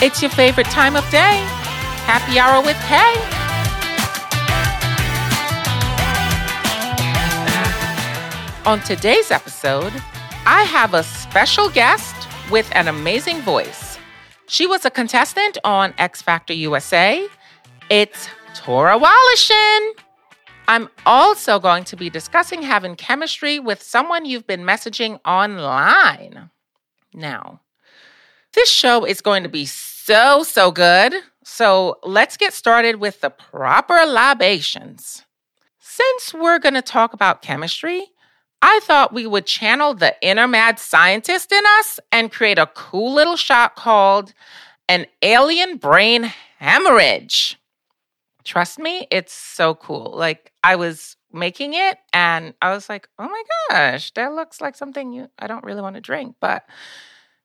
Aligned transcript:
It's 0.00 0.22
your 0.22 0.30
favorite 0.30 0.68
time 0.68 0.94
of 0.94 1.02
day. 1.10 1.42
Happy 2.06 2.38
hour 2.38 2.62
with 2.62 2.76
Kay. 2.86 3.14
On 8.64 8.78
today's 8.82 9.32
episode, 9.32 9.92
I 10.46 10.62
have 10.62 10.94
a 10.94 11.02
special 11.02 11.68
guest 11.68 12.14
with 12.48 12.70
an 12.76 12.86
amazing 12.86 13.40
voice. 13.40 13.98
She 14.46 14.68
was 14.68 14.84
a 14.84 14.90
contestant 14.90 15.58
on 15.64 15.92
X 15.98 16.22
Factor 16.22 16.54
USA. 16.54 17.26
It's 17.90 18.28
Tora 18.54 19.00
Woloshin. 19.00 19.90
I'm 20.68 20.88
also 21.06 21.58
going 21.58 21.82
to 21.82 21.96
be 21.96 22.08
discussing 22.08 22.62
having 22.62 22.94
chemistry 22.94 23.58
with 23.58 23.82
someone 23.82 24.26
you've 24.26 24.46
been 24.46 24.62
messaging 24.62 25.18
online. 25.24 26.50
Now, 27.12 27.62
this 28.54 28.70
show 28.70 29.04
is 29.04 29.20
going 29.20 29.42
to 29.42 29.48
be 29.48 29.66
so, 30.08 30.42
so 30.42 30.70
good. 30.70 31.14
So 31.44 31.98
let's 32.02 32.38
get 32.38 32.54
started 32.54 32.96
with 32.96 33.20
the 33.20 33.28
proper 33.28 34.06
libations. 34.06 35.26
Since 35.78 36.32
we're 36.32 36.58
going 36.58 36.76
to 36.76 36.80
talk 36.82 37.12
about 37.12 37.42
chemistry, 37.42 38.06
I 38.62 38.80
thought 38.84 39.12
we 39.12 39.26
would 39.26 39.44
channel 39.44 39.92
the 39.92 40.16
inner 40.22 40.48
mad 40.48 40.78
scientist 40.78 41.52
in 41.52 41.62
us 41.78 42.00
and 42.10 42.32
create 42.32 42.58
a 42.58 42.68
cool 42.68 43.12
little 43.12 43.36
shot 43.36 43.76
called 43.76 44.32
an 44.88 45.04
alien 45.20 45.76
brain 45.76 46.32
hemorrhage. 46.58 47.58
Trust 48.44 48.78
me, 48.78 49.06
it's 49.10 49.34
so 49.34 49.74
cool. 49.74 50.14
Like 50.16 50.52
I 50.64 50.76
was 50.76 51.16
making 51.34 51.74
it 51.74 51.98
and 52.14 52.54
I 52.62 52.72
was 52.72 52.88
like, 52.88 53.10
"Oh 53.18 53.28
my 53.28 53.42
gosh, 53.68 54.10
that 54.12 54.32
looks 54.32 54.62
like 54.62 54.74
something 54.74 55.12
you 55.12 55.28
I 55.38 55.46
don't 55.48 55.64
really 55.64 55.82
want 55.82 55.96
to 55.96 56.00
drink." 56.00 56.36
But 56.40 56.64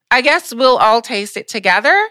I 0.10 0.22
guess 0.22 0.56
we'll 0.56 0.78
all 0.78 1.02
taste 1.02 1.36
it 1.36 1.50
together. 1.50 2.08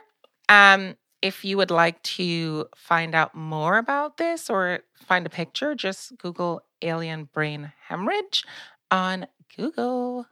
Um 0.52 0.96
if 1.22 1.44
you 1.44 1.56
would 1.56 1.70
like 1.70 2.02
to 2.02 2.66
find 2.74 3.14
out 3.14 3.32
more 3.34 3.78
about 3.78 4.16
this 4.16 4.50
or 4.50 4.80
find 4.96 5.24
a 5.24 5.30
picture, 5.30 5.74
just 5.74 6.18
Google 6.18 6.62
alien 6.82 7.28
brain 7.32 7.72
hemorrhage 7.86 8.44
on 8.90 9.26
Google. 9.56 10.26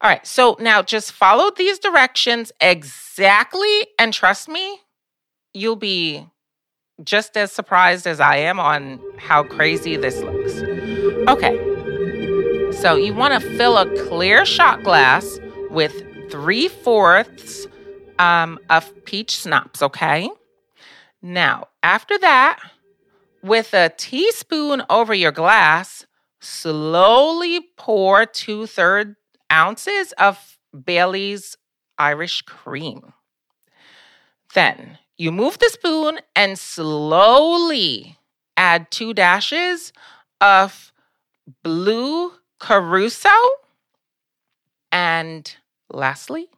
All 0.00 0.10
right, 0.10 0.26
so 0.26 0.56
now 0.58 0.82
just 0.82 1.12
follow 1.12 1.52
these 1.56 1.78
directions 1.78 2.52
exactly, 2.60 3.86
and 3.98 4.12
trust 4.12 4.48
me, 4.48 4.80
you'll 5.54 5.76
be 5.76 6.26
just 7.02 7.36
as 7.36 7.52
surprised 7.52 8.06
as 8.06 8.20
I 8.20 8.36
am 8.36 8.60
on 8.60 9.00
how 9.18 9.44
crazy 9.44 9.96
this 9.96 10.20
looks. 10.20 10.52
Okay, 11.28 12.72
so 12.72 12.96
you 12.96 13.14
want 13.14 13.40
to 13.40 13.56
fill 13.56 13.78
a 13.78 13.86
clear 14.08 14.44
shot 14.44 14.82
glass 14.82 15.38
with 15.70 15.92
three 16.30 16.68
fourths 16.68 17.66
um, 18.22 18.58
of 18.70 19.04
peach 19.04 19.36
schnapps, 19.36 19.82
okay? 19.82 20.30
Now, 21.20 21.68
after 21.82 22.16
that, 22.18 22.60
with 23.42 23.74
a 23.74 23.92
teaspoon 23.96 24.84
over 24.88 25.12
your 25.12 25.32
glass, 25.32 26.06
slowly 26.40 27.60
pour 27.76 28.24
two 28.26 28.66
third 28.66 29.16
ounces 29.50 30.12
of 30.12 30.58
Bailey's 30.72 31.56
Irish 31.98 32.42
cream. 32.42 33.12
Then 34.54 34.98
you 35.18 35.32
move 35.32 35.58
the 35.58 35.70
spoon 35.70 36.20
and 36.36 36.56
slowly 36.56 38.18
add 38.56 38.90
two 38.92 39.14
dashes 39.14 39.92
of 40.40 40.92
blue 41.64 42.32
Curaçao. 42.60 43.48
And 44.92 45.56
lastly, 45.90 46.48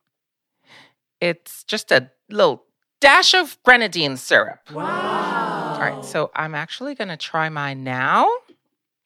it's 1.24 1.64
just 1.64 1.90
a 1.90 2.10
little 2.28 2.64
dash 3.00 3.32
of 3.34 3.56
grenadine 3.62 4.18
syrup. 4.18 4.60
Wow. 4.70 5.72
All 5.74 5.80
right, 5.80 6.04
so 6.04 6.30
I'm 6.36 6.54
actually 6.54 6.94
going 6.94 7.08
to 7.08 7.16
try 7.16 7.48
mine 7.48 7.82
now. 7.82 8.30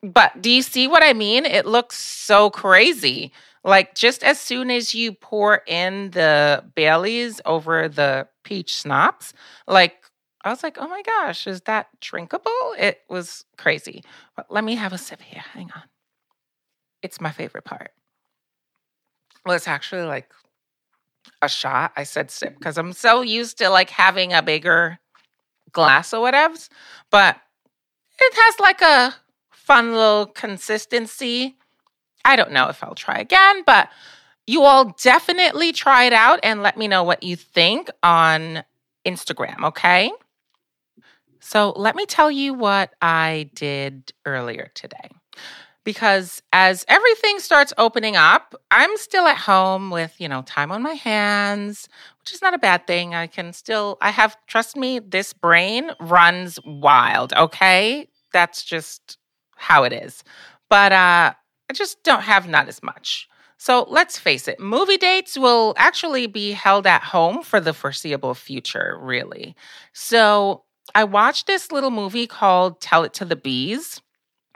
But 0.02 0.42
do 0.42 0.50
you 0.50 0.62
see 0.62 0.88
what 0.88 1.04
I 1.04 1.12
mean? 1.12 1.46
It 1.46 1.64
looks 1.64 1.96
so 1.96 2.50
crazy. 2.50 3.32
Like 3.64 3.94
just 3.94 4.24
as 4.24 4.40
soon 4.40 4.70
as 4.70 4.94
you 4.94 5.12
pour 5.12 5.62
in 5.66 6.10
the 6.10 6.64
Baileys 6.74 7.40
over 7.44 7.88
the 7.88 8.26
peach 8.42 8.80
schnapps, 8.80 9.32
like 9.66 9.96
I 10.44 10.50
was 10.50 10.62
like, 10.62 10.76
oh 10.78 10.88
my 10.88 11.02
gosh, 11.02 11.46
is 11.46 11.62
that 11.62 11.88
drinkable? 12.00 12.74
It 12.78 13.00
was 13.08 13.44
crazy. 13.56 14.02
But 14.36 14.46
let 14.50 14.64
me 14.64 14.74
have 14.74 14.92
a 14.92 14.98
sip 14.98 15.22
here. 15.22 15.44
Hang 15.52 15.70
on. 15.74 15.82
It's 17.02 17.20
my 17.20 17.30
favorite 17.30 17.64
part. 17.64 17.92
Well, 19.46 19.56
it's 19.56 19.68
actually 19.68 20.02
like 20.02 20.32
a 21.42 21.48
shot. 21.48 21.92
I 21.96 22.04
said 22.04 22.30
sip 22.30 22.58
because 22.58 22.78
I'm 22.78 22.92
so 22.92 23.22
used 23.22 23.58
to 23.58 23.68
like 23.68 23.90
having 23.90 24.32
a 24.32 24.42
bigger 24.42 24.98
glass 25.72 26.12
or 26.12 26.20
whatever. 26.20 26.56
But 27.10 27.36
it 28.20 28.34
has 28.34 28.60
like 28.60 28.82
a 28.82 29.14
fun 29.50 29.92
little 29.92 30.26
consistency. 30.26 31.56
I 32.24 32.36
don't 32.36 32.52
know 32.52 32.68
if 32.68 32.82
I'll 32.82 32.94
try 32.94 33.18
again, 33.18 33.62
but 33.66 33.88
you 34.46 34.62
all 34.62 34.96
definitely 35.02 35.72
try 35.72 36.04
it 36.04 36.12
out 36.12 36.40
and 36.42 36.62
let 36.62 36.76
me 36.76 36.88
know 36.88 37.02
what 37.04 37.22
you 37.22 37.36
think 37.36 37.90
on 38.02 38.64
Instagram, 39.04 39.62
okay? 39.64 40.10
So, 41.40 41.72
let 41.76 41.94
me 41.94 42.04
tell 42.06 42.30
you 42.30 42.52
what 42.52 42.92
I 43.00 43.50
did 43.54 44.12
earlier 44.26 44.70
today. 44.74 45.10
Because 45.88 46.42
as 46.52 46.84
everything 46.86 47.38
starts 47.38 47.72
opening 47.78 48.14
up, 48.14 48.54
I'm 48.70 48.94
still 48.98 49.26
at 49.26 49.38
home 49.38 49.88
with, 49.88 50.14
you 50.20 50.28
know, 50.28 50.42
time 50.42 50.70
on 50.70 50.82
my 50.82 50.92
hands, 50.92 51.88
which 52.20 52.34
is 52.34 52.42
not 52.42 52.52
a 52.52 52.58
bad 52.58 52.86
thing. 52.86 53.14
I 53.14 53.26
can 53.26 53.54
still, 53.54 53.96
I 54.02 54.10
have, 54.10 54.36
trust 54.46 54.76
me, 54.76 54.98
this 54.98 55.32
brain 55.32 55.92
runs 55.98 56.58
wild, 56.66 57.32
okay? 57.32 58.06
That's 58.34 58.64
just 58.64 59.16
how 59.56 59.84
it 59.84 59.94
is. 59.94 60.24
But 60.68 60.92
uh, 60.92 61.32
I 61.32 61.72
just 61.72 62.04
don't 62.04 62.20
have 62.20 62.46
not 62.46 62.68
as 62.68 62.82
much. 62.82 63.26
So 63.56 63.86
let's 63.88 64.18
face 64.18 64.46
it, 64.46 64.60
movie 64.60 64.98
dates 64.98 65.38
will 65.38 65.72
actually 65.78 66.26
be 66.26 66.50
held 66.50 66.86
at 66.86 67.02
home 67.02 67.42
for 67.42 67.60
the 67.60 67.72
foreseeable 67.72 68.34
future, 68.34 68.98
really. 69.00 69.56
So 69.94 70.64
I 70.94 71.04
watched 71.04 71.46
this 71.46 71.72
little 71.72 71.90
movie 71.90 72.26
called 72.26 72.82
Tell 72.82 73.04
It 73.04 73.14
to 73.14 73.24
the 73.24 73.36
Bees. 73.36 74.02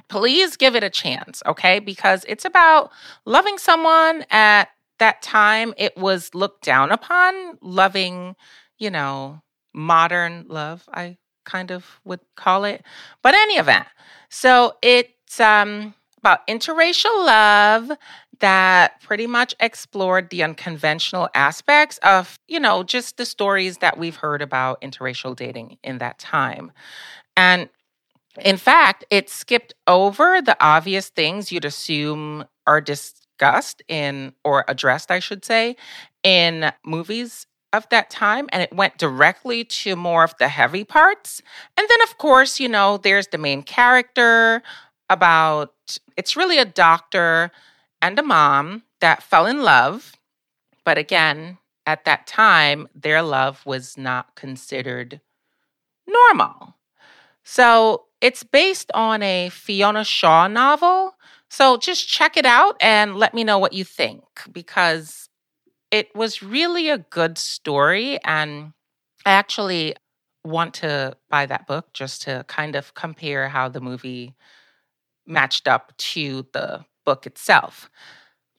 Please 0.08 0.56
give 0.56 0.76
it 0.76 0.84
a 0.84 0.90
chance, 0.90 1.42
okay? 1.46 1.78
Because 1.78 2.24
it's 2.28 2.44
about 2.44 2.90
loving 3.24 3.58
someone 3.58 4.24
at 4.30 4.68
that 4.98 5.22
time 5.22 5.74
it 5.76 5.96
was 5.96 6.34
looked 6.34 6.64
down 6.64 6.92
upon, 6.92 7.58
loving, 7.60 8.36
you 8.78 8.90
know, 8.90 9.42
modern 9.74 10.46
love, 10.48 10.88
I 10.92 11.16
kind 11.44 11.70
of 11.70 12.00
would 12.04 12.20
call 12.36 12.64
it. 12.64 12.84
But 13.22 13.34
any 13.34 13.54
event, 13.54 13.86
so 14.28 14.76
it's 14.82 15.40
um, 15.40 15.94
about 16.18 16.46
interracial 16.46 17.26
love 17.26 17.90
that 18.38 19.00
pretty 19.02 19.26
much 19.26 19.54
explored 19.60 20.30
the 20.30 20.42
unconventional 20.42 21.28
aspects 21.34 21.98
of, 21.98 22.38
you 22.48 22.60
know, 22.60 22.82
just 22.82 23.16
the 23.16 23.26
stories 23.26 23.78
that 23.78 23.98
we've 23.98 24.16
heard 24.16 24.42
about 24.42 24.80
interracial 24.82 25.34
dating 25.34 25.78
in 25.82 25.98
that 25.98 26.18
time. 26.18 26.72
And 27.36 27.68
in 28.40 28.56
fact, 28.56 29.04
it 29.10 29.28
skipped 29.28 29.74
over 29.86 30.40
the 30.40 30.56
obvious 30.64 31.08
things 31.08 31.52
you'd 31.52 31.64
assume 31.64 32.44
are 32.66 32.80
discussed 32.80 33.82
in, 33.88 34.32
or 34.44 34.64
addressed, 34.68 35.10
I 35.10 35.18
should 35.18 35.44
say, 35.44 35.76
in 36.22 36.72
movies 36.84 37.46
of 37.72 37.88
that 37.88 38.10
time 38.10 38.48
and 38.52 38.62
it 38.62 38.72
went 38.72 38.98
directly 38.98 39.64
to 39.64 39.96
more 39.96 40.24
of 40.24 40.34
the 40.38 40.48
heavy 40.48 40.84
parts. 40.84 41.42
And 41.76 41.86
then, 41.88 42.02
of 42.02 42.18
course, 42.18 42.60
you 42.60 42.68
know, 42.68 42.98
there's 42.98 43.28
the 43.28 43.38
main 43.38 43.62
character 43.62 44.62
about 45.08 45.74
it's 46.16 46.36
really 46.36 46.58
a 46.58 46.64
doctor 46.64 47.50
and 48.00 48.18
a 48.18 48.22
mom 48.22 48.82
that 49.00 49.22
fell 49.22 49.46
in 49.46 49.62
love. 49.62 50.12
But 50.84 50.98
again, 50.98 51.58
at 51.86 52.04
that 52.04 52.26
time, 52.26 52.88
their 52.94 53.22
love 53.22 53.64
was 53.66 53.96
not 53.96 54.34
considered 54.34 55.20
normal. 56.06 56.76
So 57.44 58.04
it's 58.22 58.44
based 58.44 58.90
on 58.94 59.22
a 59.22 59.50
Fiona 59.50 60.04
Shaw 60.04 60.46
novel. 60.46 61.16
So 61.50 61.76
just 61.76 62.08
check 62.08 62.38
it 62.38 62.46
out 62.46 62.76
and 62.80 63.16
let 63.16 63.34
me 63.34 63.44
know 63.44 63.58
what 63.58 63.74
you 63.74 63.84
think 63.84 64.22
because 64.50 65.28
it 65.90 66.14
was 66.14 66.42
really 66.42 66.88
a 66.88 66.98
good 66.98 67.36
story. 67.36 68.18
And 68.24 68.72
I 69.26 69.32
actually 69.32 69.96
want 70.44 70.74
to 70.74 71.16
buy 71.28 71.46
that 71.46 71.66
book 71.66 71.92
just 71.92 72.22
to 72.22 72.44
kind 72.48 72.76
of 72.76 72.94
compare 72.94 73.48
how 73.48 73.68
the 73.68 73.80
movie 73.80 74.34
matched 75.26 75.68
up 75.68 75.94
to 75.96 76.46
the 76.52 76.84
book 77.04 77.26
itself. 77.26 77.90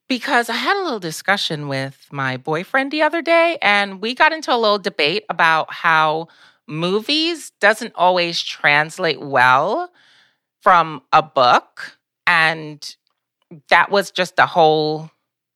Because 0.09 0.49
I 0.49 0.55
had 0.55 0.77
a 0.77 0.83
little 0.83 0.99
discussion 0.99 1.69
with 1.69 2.07
my 2.11 2.35
boyfriend 2.35 2.91
the 2.91 3.01
other 3.01 3.21
day, 3.21 3.57
and 3.61 4.01
we 4.01 4.13
got 4.13 4.33
into 4.33 4.53
a 4.53 4.57
little 4.57 4.77
debate 4.77 5.23
about 5.29 5.73
how 5.73 6.27
movies 6.67 7.51
doesn't 7.59 7.93
always 7.95 8.41
translate 8.41 9.21
well 9.21 9.91
from 10.61 11.01
a 11.11 11.21
book. 11.21 11.97
And 12.25 12.95
that 13.69 13.91
was 13.91 14.11
just 14.11 14.35
the 14.35 14.45
whole 14.45 15.11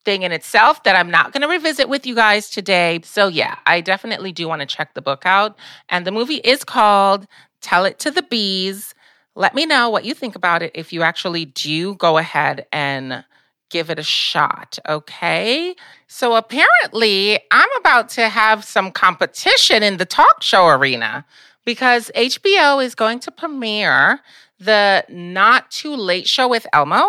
thing 0.06 0.24
in 0.24 0.32
itself 0.32 0.84
that 0.84 0.96
I'm 0.96 1.12
not 1.12 1.34
going 1.34 1.42
to 1.42 1.48
revisit 1.48 1.90
with 1.90 2.06
you 2.06 2.16
guys 2.16 2.50
today. 2.50 3.02
So, 3.04 3.28
yeah, 3.28 3.58
I 3.66 3.82
definitely 3.82 4.32
do 4.32 4.48
want 4.48 4.62
to 4.62 4.66
check 4.66 4.94
the 4.94 5.02
book 5.02 5.26
out. 5.26 5.58
And 5.90 6.06
the 6.06 6.12
movie 6.12 6.36
is 6.36 6.64
called 6.64 7.28
Tell 7.62 7.86
It 7.86 8.00
to 8.00 8.12
the 8.12 8.22
Bees. 8.24 8.94
Let 9.36 9.54
me 9.54 9.66
know 9.66 9.90
what 9.90 10.06
you 10.06 10.14
think 10.14 10.36
about 10.36 10.64
it 10.64 10.72
if 10.76 10.92
you 10.94 11.04
actually 11.04 11.46
do 11.46 11.96
go 11.96 12.18
ahead 12.18 12.66
and 12.72 13.24
give 13.70 13.90
it 13.90 14.00
a 14.00 14.04
shot, 14.04 14.80
okay? 14.88 15.76
So 16.08 16.36
apparently, 16.36 17.40
I'm 17.52 17.70
about 17.80 18.10
to 18.10 18.30
have 18.30 18.64
some 18.64 18.92
competition 18.92 19.84
in 19.84 19.98
the 19.98 20.06
talk 20.06 20.42
show 20.42 20.68
arena 20.68 21.26
because 21.66 22.12
HBO 22.16 22.84
is 22.84 22.96
going 22.96 23.20
to 23.20 23.32
premiere 23.32 24.20
the 24.60 25.06
Not 25.10 25.70
Too 25.70 25.96
Late 25.96 26.28
show 26.28 26.48
with 26.48 26.66
Elmo. 26.74 27.06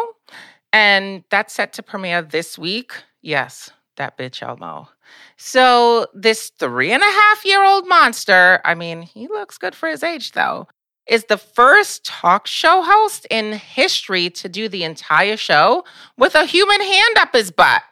And 0.72 1.25
that's 1.31 1.55
set 1.55 1.72
to 1.75 1.82
premiere 1.82 2.22
this 2.22 2.58
week. 2.58 2.93
Yes, 3.22 3.70
that 3.96 4.19
bitch 4.19 4.43
Elmo. 4.43 4.88
So, 5.37 6.06
this 6.12 6.50
three 6.58 6.93
and 6.93 7.02
a 7.02 7.06
half 7.06 7.44
year 7.44 7.64
old 7.64 7.88
monster, 7.88 8.61
I 8.64 8.75
mean, 8.75 9.02
he 9.02 9.28
looks 9.28 9.56
good 9.56 9.75
for 9.75 9.88
his 9.88 10.02
age 10.02 10.32
though, 10.32 10.69
is 11.08 11.25
the 11.25 11.38
first 11.38 12.05
talk 12.05 12.46
show 12.46 12.82
host 12.82 13.26
in 13.31 13.52
history 13.52 14.31
to 14.31 14.49
do 14.49 14.69
the 14.69 14.84
entire 14.84 15.37
show 15.37 15.84
with 16.16 16.34
a 16.34 16.44
human 16.44 16.81
hand 16.81 17.16
up 17.19 17.34
his 17.34 17.50
butt. 17.50 17.82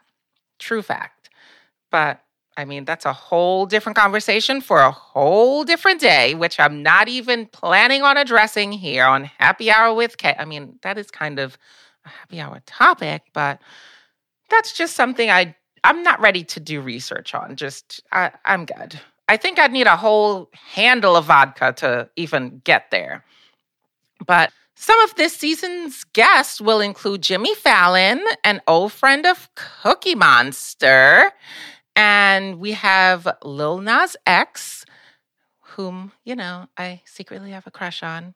True 0.59 0.83
fact. 0.83 1.31
But 1.91 2.21
I 2.57 2.65
mean, 2.65 2.85
that's 2.85 3.05
a 3.05 3.13
whole 3.13 3.67
different 3.67 3.97
conversation 3.97 4.61
for 4.61 4.81
a 4.81 4.91
whole 4.91 5.65
different 5.65 6.01
day, 6.01 6.35
which 6.35 6.59
I'm 6.59 6.83
not 6.83 7.09
even 7.09 7.47
planning 7.47 8.03
on 8.03 8.17
addressing 8.17 8.73
here 8.73 9.05
on 9.05 9.25
Happy 9.25 9.71
Hour 9.71 9.95
with 9.95 10.17
Kay. 10.17 10.35
I 10.39 10.47
mean, 10.47 10.79
that 10.83 10.97
is 10.97 11.11
kind 11.11 11.39
of 11.39 11.59
a 12.07 12.09
happy 12.09 12.41
hour 12.41 12.63
topic, 12.65 13.23
but 13.35 13.61
that's 14.49 14.73
just 14.73 14.95
something 14.95 15.31
I 15.31 15.55
I'm 15.85 16.03
not 16.03 16.21
ready 16.21 16.43
to 16.45 16.61
do 16.61 16.81
research 16.81 17.35
on. 17.35 17.57
Just 17.57 18.03
I, 18.11 18.33
I'm 18.45 18.65
good. 18.65 18.99
I 19.29 19.37
think 19.37 19.59
I'd 19.59 19.73
need 19.73 19.87
a 19.87 19.97
whole 19.97 20.51
handle 20.53 21.17
of 21.17 21.27
vodka 21.27 21.73
to 21.79 22.09
even 22.17 22.61
get 22.65 22.91
there. 22.91 23.25
But 24.27 24.53
some 24.77 25.01
of 25.01 25.15
this 25.17 25.35
season's 25.35 26.05
guests 26.05 26.61
will 26.61 26.81
include 26.81 27.23
Jimmy 27.23 27.55
Fallon, 27.55 28.23
an 28.45 28.61
old 28.69 28.93
friend 28.93 29.27
of 29.27 29.49
Cookie 29.55 30.15
Monster, 30.15 31.33
and 31.97 32.59
we 32.59 32.73
have 32.73 33.27
Lil 33.43 33.79
Nas 33.79 34.17
X, 34.27 34.85
whom, 35.61 36.13
you 36.25 36.37
know, 36.37 36.67
I 36.77 37.01
secretly 37.07 37.51
have 37.51 37.67
a 37.67 37.71
crush 37.71 38.03
on, 38.03 38.35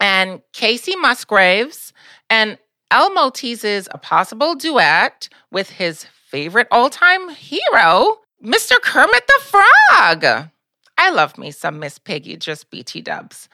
and 0.00 0.40
Kacey 0.52 0.94
Musgraves, 1.00 1.92
and 2.30 2.58
Elmo 2.90 3.30
teases 3.30 3.88
a 3.90 3.98
possible 3.98 4.54
duet 4.54 5.28
with 5.50 5.68
his 5.70 6.06
favorite 6.28 6.68
all 6.70 6.90
time 6.90 7.28
hero, 7.28 8.18
Mr. 8.44 8.74
Kermit 8.82 9.26
the 9.26 9.40
Frog. 9.42 10.50
I 10.98 11.10
love 11.10 11.38
me 11.38 11.50
some 11.50 11.78
Miss 11.78 11.98
Piggy, 11.98 12.36
just 12.36 12.70
BT 12.70 13.00
dubs. 13.00 13.48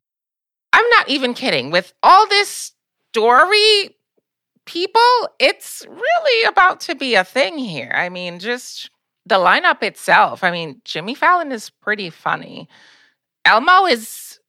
I'm 0.73 0.89
not 0.91 1.09
even 1.09 1.33
kidding. 1.33 1.71
With 1.71 1.93
all 2.03 2.29
this 2.29 2.73
story, 3.11 3.97
people, 4.67 5.29
it's 5.39 5.87
really 5.89 6.49
about 6.49 6.81
to 6.81 6.95
be 6.95 7.15
a 7.15 7.25
thing 7.25 7.57
here. 7.57 7.93
I 7.95 8.09
mean, 8.09 8.41
just 8.41 8.91
the 9.27 9.37
lineup 9.37 9.83
itself. 9.83 10.43
I 10.43 10.51
mean, 10.51 10.83
Jimmy 10.85 11.15
Fallon 11.15 11.53
is 11.53 11.71
pretty 11.71 12.11
funny. 12.11 12.69
Elmo 13.45 13.87
is 13.87 14.41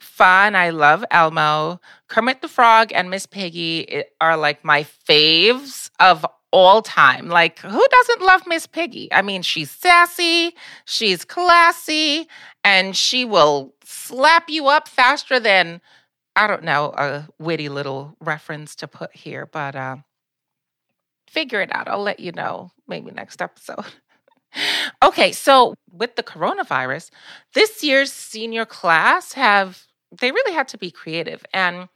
fun. 0.00 0.56
I 0.56 0.70
love 0.70 1.04
Elmo. 1.10 1.78
Kermit 2.08 2.40
the 2.40 2.48
Frog 2.48 2.90
and 2.94 3.10
Miss 3.10 3.26
Piggy 3.26 4.04
are 4.20 4.36
like 4.36 4.64
my 4.64 4.84
faves 5.08 5.90
of 6.00 6.24
all 6.52 6.82
time. 6.82 7.28
Like, 7.28 7.58
who 7.60 7.86
doesn't 7.90 8.22
love 8.22 8.42
Miss 8.46 8.66
Piggy? 8.66 9.12
I 9.12 9.22
mean, 9.22 9.42
she's 9.42 9.70
sassy, 9.70 10.54
she's 10.84 11.24
classy, 11.24 12.28
and 12.64 12.96
she 12.96 13.24
will 13.24 13.74
slap 13.84 14.48
you 14.48 14.68
up 14.68 14.88
faster 14.88 15.38
than, 15.38 15.80
I 16.36 16.46
don't 16.46 16.64
know, 16.64 16.92
a 16.96 17.28
witty 17.38 17.68
little 17.68 18.16
reference 18.20 18.74
to 18.76 18.88
put 18.88 19.14
here, 19.14 19.46
but 19.46 19.76
uh, 19.76 19.96
figure 21.28 21.60
it 21.60 21.74
out. 21.74 21.88
I'll 21.88 22.02
let 22.02 22.20
you 22.20 22.32
know 22.32 22.72
maybe 22.88 23.10
next 23.10 23.40
episode. 23.40 23.84
okay, 25.02 25.32
so 25.32 25.74
with 25.92 26.16
the 26.16 26.22
coronavirus, 26.22 27.10
this 27.54 27.82
year's 27.84 28.12
senior 28.12 28.66
class 28.66 29.34
have, 29.34 29.84
they 30.20 30.32
really 30.32 30.52
had 30.52 30.68
to 30.68 30.78
be 30.78 30.90
creative. 30.90 31.44
And 31.54 31.88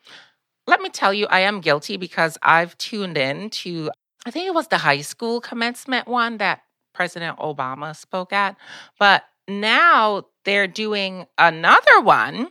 let 0.66 0.80
me 0.80 0.88
tell 0.88 1.12
you, 1.12 1.26
I 1.26 1.40
am 1.40 1.60
guilty 1.60 1.96
because 1.96 2.38
I've 2.42 2.78
tuned 2.78 3.18
in 3.18 3.50
to 3.50 3.90
I 4.26 4.30
think 4.30 4.46
it 4.46 4.54
was 4.54 4.68
the 4.68 4.78
high 4.78 5.02
school 5.02 5.40
commencement 5.40 6.08
one 6.08 6.38
that 6.38 6.62
President 6.94 7.38
Obama 7.38 7.94
spoke 7.94 8.32
at. 8.32 8.56
But 8.98 9.24
now 9.46 10.24
they're 10.44 10.66
doing 10.66 11.26
another 11.36 12.00
one, 12.00 12.48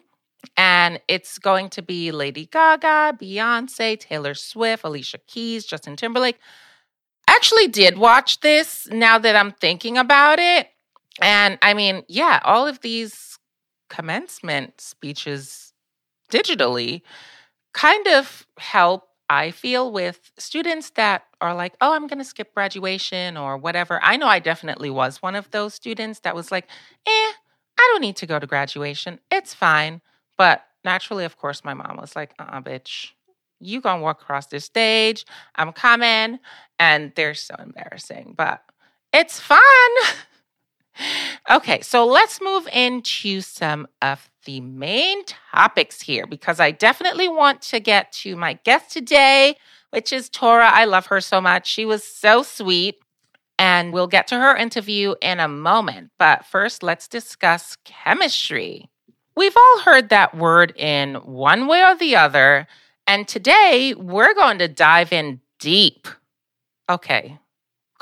and 0.55 1.01
it's 1.07 1.39
going 1.39 1.69
to 1.71 1.81
be 1.81 2.11
Lady 2.11 2.45
Gaga, 2.45 3.17
Beyonce, 3.19 3.99
Taylor 3.99 4.35
Swift, 4.35 4.83
Alicia 4.83 5.19
Keys, 5.27 5.65
Justin 5.65 5.95
Timberlake. 5.95 6.39
I 7.27 7.31
actually 7.31 7.67
did 7.67 7.97
watch 7.97 8.41
this 8.41 8.87
now 8.91 9.17
that 9.17 9.35
I'm 9.35 9.51
thinking 9.51 9.97
about 9.97 10.39
it. 10.39 10.67
And 11.21 11.57
I 11.61 11.73
mean, 11.73 12.03
yeah, 12.07 12.39
all 12.43 12.67
of 12.67 12.81
these 12.81 13.39
commencement 13.89 14.81
speeches 14.81 15.73
digitally 16.31 17.01
kind 17.73 18.07
of 18.07 18.45
help 18.57 19.07
I 19.29 19.51
feel 19.51 19.91
with 19.91 20.31
students 20.37 20.91
that 20.91 21.23
are 21.41 21.55
like, 21.55 21.73
oh, 21.81 21.93
I'm 21.93 22.07
going 22.07 22.19
to 22.19 22.25
skip 22.25 22.53
graduation 22.53 23.37
or 23.37 23.57
whatever. 23.57 23.99
I 24.03 24.17
know 24.17 24.27
I 24.27 24.39
definitely 24.39 24.89
was 24.89 25.21
one 25.21 25.35
of 25.35 25.49
those 25.51 25.73
students 25.73 26.19
that 26.19 26.35
was 26.35 26.51
like, 26.51 26.65
eh, 27.07 27.09
I 27.77 27.89
don't 27.91 28.01
need 28.01 28.17
to 28.17 28.25
go 28.25 28.39
to 28.39 28.47
graduation. 28.47 29.19
It's 29.31 29.53
fine. 29.53 30.01
But 30.37 30.65
naturally, 30.83 31.25
of 31.25 31.37
course, 31.37 31.63
my 31.63 31.73
mom 31.73 31.97
was 31.97 32.15
like, 32.15 32.33
uh 32.39 32.43
uh-uh, 32.43 32.61
bitch, 32.61 33.11
you 33.59 33.81
gonna 33.81 34.01
walk 34.01 34.21
across 34.21 34.47
this 34.47 34.65
stage. 34.65 35.25
I'm 35.55 35.71
coming. 35.71 36.39
And 36.79 37.13
they're 37.15 37.33
so 37.33 37.55
embarrassing, 37.57 38.35
but 38.37 38.61
it's 39.13 39.39
fun. 39.39 39.61
okay, 41.49 41.81
so 41.81 42.05
let's 42.05 42.41
move 42.41 42.67
into 42.71 43.41
some 43.41 43.87
of 44.01 44.29
the 44.45 44.61
main 44.61 45.23
topics 45.25 46.01
here 46.01 46.27
because 46.27 46.59
I 46.59 46.71
definitely 46.71 47.27
want 47.27 47.61
to 47.63 47.79
get 47.79 48.11
to 48.13 48.35
my 48.35 48.53
guest 48.63 48.91
today, 48.91 49.55
which 49.91 50.11
is 50.11 50.29
Tora. 50.29 50.69
I 50.69 50.85
love 50.85 51.07
her 51.07 51.21
so 51.21 51.39
much. 51.41 51.67
She 51.67 51.85
was 51.85 52.03
so 52.03 52.43
sweet. 52.43 52.95
And 53.59 53.93
we'll 53.93 54.07
get 54.07 54.27
to 54.27 54.35
her 54.35 54.57
interview 54.57 55.13
in 55.21 55.39
a 55.39 55.47
moment. 55.47 56.09
But 56.17 56.43
first, 56.43 56.81
let's 56.81 57.07
discuss 57.07 57.77
chemistry. 57.85 58.89
We've 59.35 59.55
all 59.55 59.79
heard 59.81 60.09
that 60.09 60.35
word 60.35 60.73
in 60.75 61.15
one 61.15 61.67
way 61.67 61.83
or 61.83 61.95
the 61.95 62.15
other. 62.15 62.67
And 63.05 63.27
today, 63.27 63.93
we're 63.95 64.33
going 64.33 64.57
to 64.57 64.67
dive 64.67 65.13
in 65.13 65.39
deep. 65.59 66.07
Okay, 66.89 67.39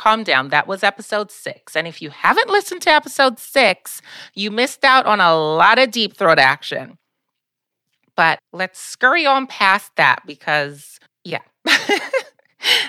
calm 0.01 0.23
down. 0.23 0.49
That 0.49 0.67
was 0.67 0.83
episode 0.83 1.31
six. 1.31 1.75
And 1.75 1.87
if 1.87 2.01
you 2.01 2.09
haven't 2.09 2.49
listened 2.49 2.81
to 2.83 2.89
episode 2.89 3.37
six, 3.37 4.01
you 4.33 4.49
missed 4.49 4.83
out 4.83 5.05
on 5.05 5.21
a 5.21 5.35
lot 5.35 5.77
of 5.77 5.91
deep 5.91 6.17
throat 6.17 6.39
action. 6.39 6.97
But 8.15 8.39
let's 8.51 8.79
scurry 8.79 9.27
on 9.27 9.45
past 9.45 9.95
that 9.97 10.23
because, 10.25 10.99
yeah. 11.23 11.41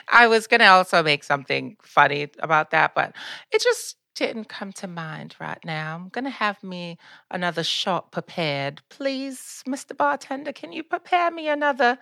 I 0.08 0.26
was 0.26 0.46
going 0.46 0.60
to 0.60 0.66
also 0.66 1.02
make 1.02 1.22
something 1.22 1.76
funny 1.82 2.28
about 2.38 2.70
that, 2.70 2.94
but 2.94 3.14
it 3.50 3.62
just 3.62 3.96
didn't 4.14 4.48
come 4.48 4.72
to 4.72 4.86
mind 4.86 5.34
right 5.38 5.62
now. 5.64 5.96
I'm 5.96 6.08
going 6.08 6.24
to 6.24 6.30
have 6.30 6.62
me 6.62 6.96
another 7.30 7.62
shot 7.62 8.10
prepared. 8.10 8.80
Please, 8.88 9.62
Mr. 9.66 9.96
Bartender, 9.96 10.52
can 10.52 10.72
you 10.72 10.82
prepare 10.82 11.30
me 11.30 11.48
another 11.48 11.98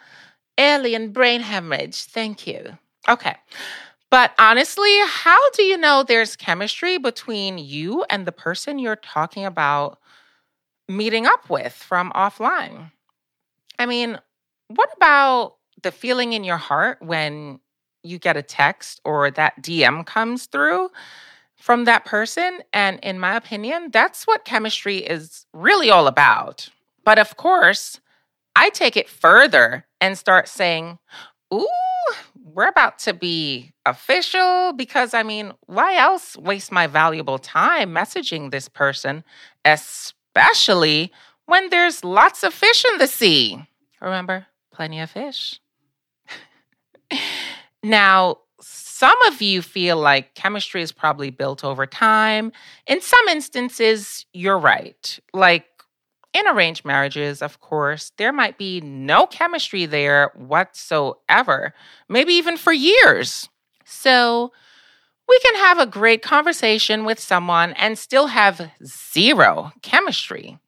alien 0.58 1.10
brain 1.12 1.40
hemorrhage? 1.40 2.04
Thank 2.04 2.46
you. 2.46 2.78
Okay. 3.08 3.36
But 4.10 4.32
honestly, 4.38 4.92
how 5.06 5.38
do 5.50 5.62
you 5.62 5.76
know 5.76 6.02
there's 6.02 6.34
chemistry 6.34 6.98
between 6.98 7.58
you 7.58 8.04
and 8.10 8.26
the 8.26 8.32
person 8.32 8.78
you're 8.78 8.96
talking 8.96 9.44
about 9.44 9.98
meeting 10.88 11.26
up 11.26 11.48
with 11.48 11.72
from 11.72 12.10
offline? 12.12 12.90
I 13.78 13.86
mean, 13.86 14.18
what 14.66 14.90
about 14.96 15.54
the 15.82 15.92
feeling 15.92 16.32
in 16.32 16.44
your 16.44 16.56
heart 16.56 16.98
when 17.00 17.60
you 18.02 18.18
get 18.18 18.36
a 18.36 18.42
text 18.42 19.00
or 19.04 19.30
that 19.30 19.62
DM 19.62 20.04
comes 20.04 20.46
through 20.46 20.90
from 21.56 21.84
that 21.84 22.04
person? 22.04 22.58
And 22.72 22.98
in 23.04 23.20
my 23.20 23.36
opinion, 23.36 23.90
that's 23.92 24.24
what 24.24 24.44
chemistry 24.44 24.98
is 24.98 25.46
really 25.52 25.88
all 25.88 26.08
about. 26.08 26.68
But 27.04 27.20
of 27.20 27.36
course, 27.36 28.00
I 28.56 28.70
take 28.70 28.96
it 28.96 29.08
further 29.08 29.86
and 30.00 30.18
start 30.18 30.48
saying, 30.48 30.98
Ooh, 31.54 31.66
we're 32.54 32.68
about 32.68 32.98
to 33.00 33.14
be 33.14 33.72
official 33.86 34.72
because 34.72 35.14
I 35.14 35.22
mean, 35.22 35.52
why 35.66 35.96
else 35.96 36.36
waste 36.36 36.72
my 36.72 36.86
valuable 36.86 37.38
time 37.38 37.94
messaging 37.94 38.50
this 38.50 38.68
person, 38.68 39.24
especially 39.64 41.12
when 41.46 41.70
there's 41.70 42.04
lots 42.04 42.42
of 42.42 42.54
fish 42.54 42.84
in 42.92 42.98
the 42.98 43.06
sea? 43.06 43.66
Remember, 44.00 44.46
plenty 44.72 45.00
of 45.00 45.10
fish. 45.10 45.60
now, 47.82 48.38
some 48.60 49.20
of 49.26 49.40
you 49.40 49.62
feel 49.62 49.96
like 49.96 50.34
chemistry 50.34 50.82
is 50.82 50.92
probably 50.92 51.30
built 51.30 51.64
over 51.64 51.86
time. 51.86 52.52
In 52.86 53.00
some 53.00 53.28
instances, 53.28 54.26
you're 54.32 54.58
right. 54.58 55.18
Like 55.32 55.64
in 56.32 56.46
arranged 56.46 56.84
marriages, 56.84 57.42
of 57.42 57.60
course, 57.60 58.12
there 58.16 58.32
might 58.32 58.58
be 58.58 58.80
no 58.80 59.26
chemistry 59.26 59.86
there 59.86 60.30
whatsoever, 60.34 61.74
maybe 62.08 62.34
even 62.34 62.56
for 62.56 62.72
years. 62.72 63.48
So, 63.84 64.52
we 65.28 65.38
can 65.40 65.54
have 65.56 65.78
a 65.78 65.86
great 65.86 66.22
conversation 66.22 67.04
with 67.04 67.20
someone 67.20 67.72
and 67.74 67.96
still 67.96 68.26
have 68.26 68.70
zero 68.84 69.70
chemistry. 69.80 70.58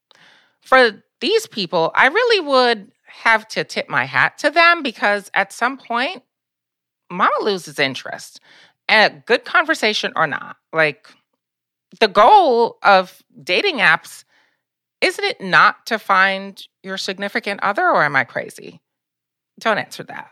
For 0.61 1.03
these 1.21 1.47
people, 1.47 1.91
I 1.97 2.07
really 2.07 2.47
would 2.47 2.93
have 3.07 3.49
to 3.49 3.65
tip 3.65 3.89
my 3.89 4.05
hat 4.05 4.39
to 4.39 4.51
them 4.51 4.83
because 4.83 5.31
at 5.35 5.53
some 5.53 5.77
point, 5.79 6.23
mama 7.11 7.33
loses 7.43 7.79
interest. 7.79 8.41
A 8.89 9.11
good 9.11 9.45
conversation 9.45 10.13
or 10.15 10.27
not. 10.27 10.57
Like 10.73 11.09
the 12.01 12.09
goal 12.09 12.79
of 12.83 13.23
dating 13.43 13.79
apps, 13.79 14.25
isn't 15.03 15.25
it 15.25 15.41
not 15.41 15.85
to 15.87 15.99
find 15.99 16.67
your 16.83 16.97
significant 16.97 17.61
other, 17.63 17.83
or 17.83 18.05
am 18.05 18.17
I 18.17 18.25
crazy? 18.25 18.81
Don't 19.61 19.79
answer 19.79 20.05
that 20.05 20.31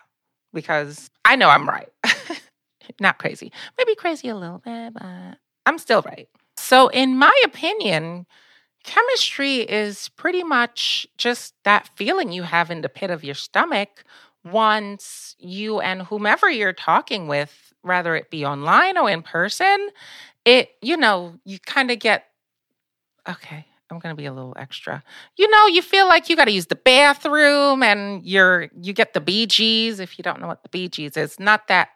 because 0.53 1.11
I 1.25 1.37
know 1.37 1.49
I'm 1.49 1.69
right. 1.69 1.89
not 3.01 3.19
crazy. 3.19 3.53
Maybe 3.77 3.95
crazy 3.95 4.29
a 4.29 4.37
little 4.37 4.59
bit, 4.59 4.95
but 4.95 5.37
I'm 5.67 5.79
still 5.79 6.03
right. 6.03 6.29
So, 6.57 6.89
in 6.89 7.19
my 7.19 7.35
opinion, 7.45 8.27
chemistry 8.85 9.57
is 9.57 10.09
pretty 10.11 10.45
much 10.45 11.07
just 11.19 11.55
that 11.65 11.91
feeling 11.97 12.33
you 12.33 12.45
have 12.45 12.71
in 12.71 12.81
the 12.83 12.89
pit 12.89 13.11
of 13.11 13.25
your 13.25 13.35
stomach 13.35 14.05
once 14.45 15.35
you 15.39 15.81
and 15.81 16.03
whomever 16.03 16.49
you're 16.49 16.73
talking 16.73 17.29
with, 17.29 17.73
whether 17.83 18.15
it 18.17 18.31
be 18.31 18.45
online 18.45 18.97
or 18.97 19.11
in 19.11 19.23
person, 19.23 19.91
it, 20.45 20.71
you 20.81 20.97
know, 20.97 21.35
you 21.45 21.59
kind 21.59 21.91
of 21.91 21.99
get, 21.99 22.27
okay, 23.29 23.67
I'm 23.91 23.99
going 23.99 24.15
to 24.15 24.21
be 24.21 24.27
a 24.27 24.33
little 24.33 24.55
extra. 24.57 25.03
You 25.37 25.51
know, 25.51 25.67
you 25.67 25.83
feel 25.83 26.07
like 26.07 26.29
you 26.29 26.37
got 26.37 26.45
to 26.45 26.53
use 26.53 26.67
the 26.67 26.77
bathroom 26.77 27.83
and 27.83 28.25
you're, 28.25 28.69
you 28.81 28.93
get 28.93 29.15
the 29.15 29.21
Bee 29.21 29.47
Gees. 29.47 30.01
If 30.01 30.19
you 30.19 30.23
don't 30.23 30.41
know 30.41 30.47
what 30.47 30.63
the 30.63 30.69
Bee 30.69 30.89
Gees 30.89 31.17
is, 31.17 31.41
not 31.41 31.69
that 31.69 31.89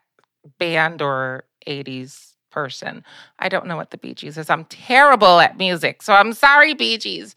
band 0.59 1.01
or 1.03 1.45
80s 1.67 2.35
person. 2.51 3.05
I 3.39 3.49
don't 3.49 3.67
know 3.67 3.77
what 3.77 3.91
the 3.91 3.99
Bee 3.99 4.15
Gees 4.15 4.39
is. 4.39 4.51
I'm 4.51 4.65
terrible 4.67 5.41
at 5.41 5.59
music. 5.59 6.03
So 6.03 6.13
I'm 6.13 6.33
sorry, 6.33 6.75
Bee 6.75 6.99
Gees, 6.99 7.35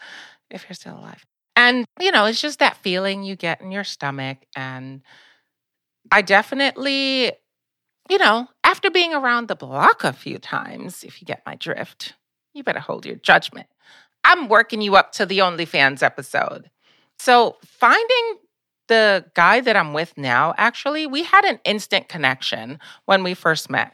if 0.50 0.66
you're 0.68 0.76
still 0.76 0.98
alive. 0.98 1.26
And, 1.56 1.86
you 2.00 2.12
know, 2.12 2.26
it's 2.26 2.42
just 2.42 2.60
that 2.60 2.78
feeling 2.78 3.24
you 3.24 3.36
get 3.36 3.62
in 3.62 3.72
your 3.72 3.84
stomach. 3.84 4.38
And 4.56 5.02
I 6.12 6.22
definitely, 6.22 7.32
you 8.10 8.18
know, 8.20 8.48
after 8.64 8.92
being 8.92 9.14
around 9.14 9.48
the 9.48 9.56
block 9.56 10.04
a 10.04 10.14
few 10.14 10.38
times, 10.38 11.04
if 11.04 11.20
you 11.20 11.26
get 11.26 11.42
my 11.46 11.56
drift, 11.56 12.14
you 12.54 12.64
better 12.64 12.80
hold 12.80 13.06
your 13.06 13.16
judgment. 13.16 13.68
I'm 14.28 14.50
working 14.50 14.82
you 14.82 14.98
up 14.98 15.14
to 15.14 15.26
the 15.26 15.40
OnlyFans 15.40 16.04
episode. 16.04 16.70
So 17.18 17.56
finding 17.64 18.38
the 18.90 19.26
guy 19.36 19.62
that 19.62 19.78
I'm 19.78 19.94
with 19.94 20.18
now, 20.18 20.54
actually, 20.58 21.08
we 21.08 21.24
had 21.24 21.46
an 21.46 21.62
instant 21.64 22.10
connection 22.10 22.78
when 23.06 23.24
we 23.24 23.34
first 23.34 23.70
met. 23.70 23.94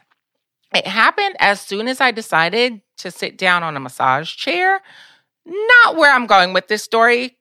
It 0.74 0.88
happened 0.88 1.36
as 1.38 1.60
soon 1.60 1.86
as 1.86 2.00
I 2.00 2.10
decided 2.10 2.80
to 2.98 3.12
sit 3.12 3.38
down 3.38 3.62
on 3.62 3.76
a 3.76 3.80
massage 3.80 4.34
chair. 4.34 4.80
Not 5.46 5.94
where 5.94 6.12
I'm 6.12 6.26
going 6.26 6.52
with 6.52 6.66
this 6.66 6.82
story, 6.82 7.38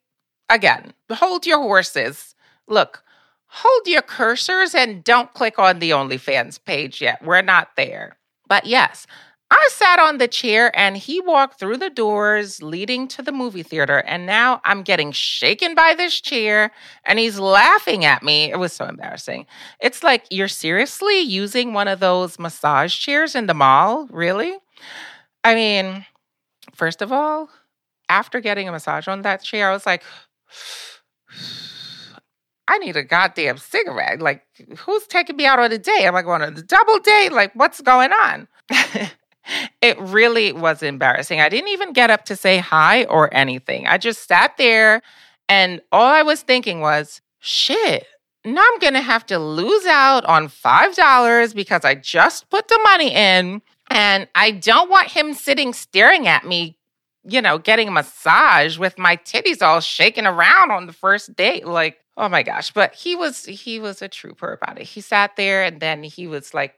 again, 0.47 0.93
hold 1.11 1.47
your 1.47 1.61
horses. 1.61 2.35
Look, 2.67 3.03
hold 3.47 3.87
your 3.87 4.03
cursors 4.03 4.75
and 4.75 5.03
don't 5.03 5.33
click 5.33 5.57
on 5.57 5.79
the 5.79 5.89
OnlyFans 5.89 6.63
page 6.63 7.01
yet. 7.01 7.23
We're 7.23 7.41
not 7.41 7.69
there. 7.75 8.17
But 8.47 8.67
yes, 8.67 9.07
I 9.55 9.69
sat 9.69 9.99
on 9.99 10.17
the 10.17 10.27
chair 10.27 10.75
and 10.75 10.97
he 10.97 11.21
walked 11.21 11.59
through 11.59 11.77
the 11.77 11.91
doors 11.91 12.63
leading 12.63 13.07
to 13.09 13.21
the 13.21 13.31
movie 13.31 13.61
theater. 13.61 13.99
And 13.99 14.25
now 14.25 14.59
I'm 14.65 14.81
getting 14.81 15.11
shaken 15.11 15.75
by 15.75 15.93
this 15.93 16.19
chair 16.19 16.71
and 17.05 17.19
he's 17.19 17.37
laughing 17.37 18.03
at 18.03 18.23
me. 18.23 18.49
It 18.51 18.57
was 18.57 18.73
so 18.73 18.85
embarrassing. 18.85 19.45
It's 19.79 20.01
like, 20.01 20.25
you're 20.31 20.47
seriously 20.47 21.19
using 21.19 21.71
one 21.71 21.87
of 21.87 21.99
those 21.99 22.39
massage 22.39 22.97
chairs 22.97 23.35
in 23.35 23.45
the 23.45 23.53
mall? 23.53 24.07
Really? 24.09 24.57
I 25.43 25.53
mean, 25.53 26.07
first 26.73 27.03
of 27.03 27.11
all, 27.11 27.49
after 28.09 28.39
getting 28.39 28.67
a 28.67 28.71
massage 28.71 29.07
on 29.07 29.21
that 29.21 29.43
chair, 29.43 29.69
I 29.69 29.73
was 29.73 29.85
like, 29.85 30.01
I 32.67 32.79
need 32.79 32.97
a 32.97 33.03
goddamn 33.03 33.57
cigarette. 33.59 34.19
Like, 34.19 34.45
who's 34.79 35.05
taking 35.05 35.37
me 35.37 35.45
out 35.45 35.59
on 35.59 35.71
a 35.71 35.77
date? 35.77 36.05
Am 36.05 36.15
I 36.15 36.23
going 36.23 36.41
on 36.41 36.57
a 36.57 36.61
double 36.63 36.97
date? 36.99 37.33
Like, 37.33 37.53
what's 37.53 37.81
going 37.81 38.11
on? 38.11 38.47
it 39.83 39.99
really 39.99 40.53
was 40.53 40.81
embarrassing. 40.81 41.41
I 41.41 41.49
didn't 41.49 41.69
even 41.69 41.93
get 41.93 42.09
up 42.09 42.25
to 42.25 42.35
say 42.35 42.57
hi 42.57 43.03
or 43.05 43.31
anything. 43.33 43.85
I 43.85 43.97
just 43.97 44.27
sat 44.27 44.57
there 44.57 45.01
and 45.49 45.81
all 45.91 46.05
I 46.05 46.23
was 46.23 46.41
thinking 46.41 46.79
was, 46.79 47.21
shit, 47.39 48.07
now 48.45 48.63
I'm 48.65 48.79
going 48.79 48.93
to 48.93 49.01
have 49.01 49.25
to 49.27 49.37
lose 49.37 49.85
out 49.85 50.23
on 50.25 50.47
$5 50.47 51.53
because 51.53 51.83
I 51.83 51.95
just 51.95 52.49
put 52.49 52.69
the 52.69 52.79
money 52.83 53.13
in. 53.13 53.61
And 53.89 54.27
I 54.33 54.51
don't 54.51 54.89
want 54.89 55.09
him 55.09 55.33
sitting 55.33 55.73
staring 55.73 56.27
at 56.27 56.47
me 56.47 56.77
you 57.25 57.41
know, 57.41 57.57
getting 57.57 57.87
a 57.87 57.91
massage 57.91 58.77
with 58.77 58.99
my 58.99 59.15
titties 59.17 59.61
all 59.61 59.79
shaking 59.79 60.25
around 60.25 60.71
on 60.71 60.87
the 60.87 60.93
first 60.93 61.35
date. 61.35 61.65
Like, 61.65 61.99
oh 62.17 62.27
my 62.27 62.43
gosh. 62.43 62.71
But 62.71 62.93
he 62.93 63.15
was 63.15 63.45
he 63.45 63.79
was 63.79 64.01
a 64.01 64.09
trooper 64.09 64.51
about 64.51 64.79
it. 64.79 64.85
He 64.85 65.01
sat 65.01 65.35
there 65.35 65.63
and 65.63 65.79
then 65.79 66.03
he 66.03 66.27
was 66.27 66.53
like 66.53 66.75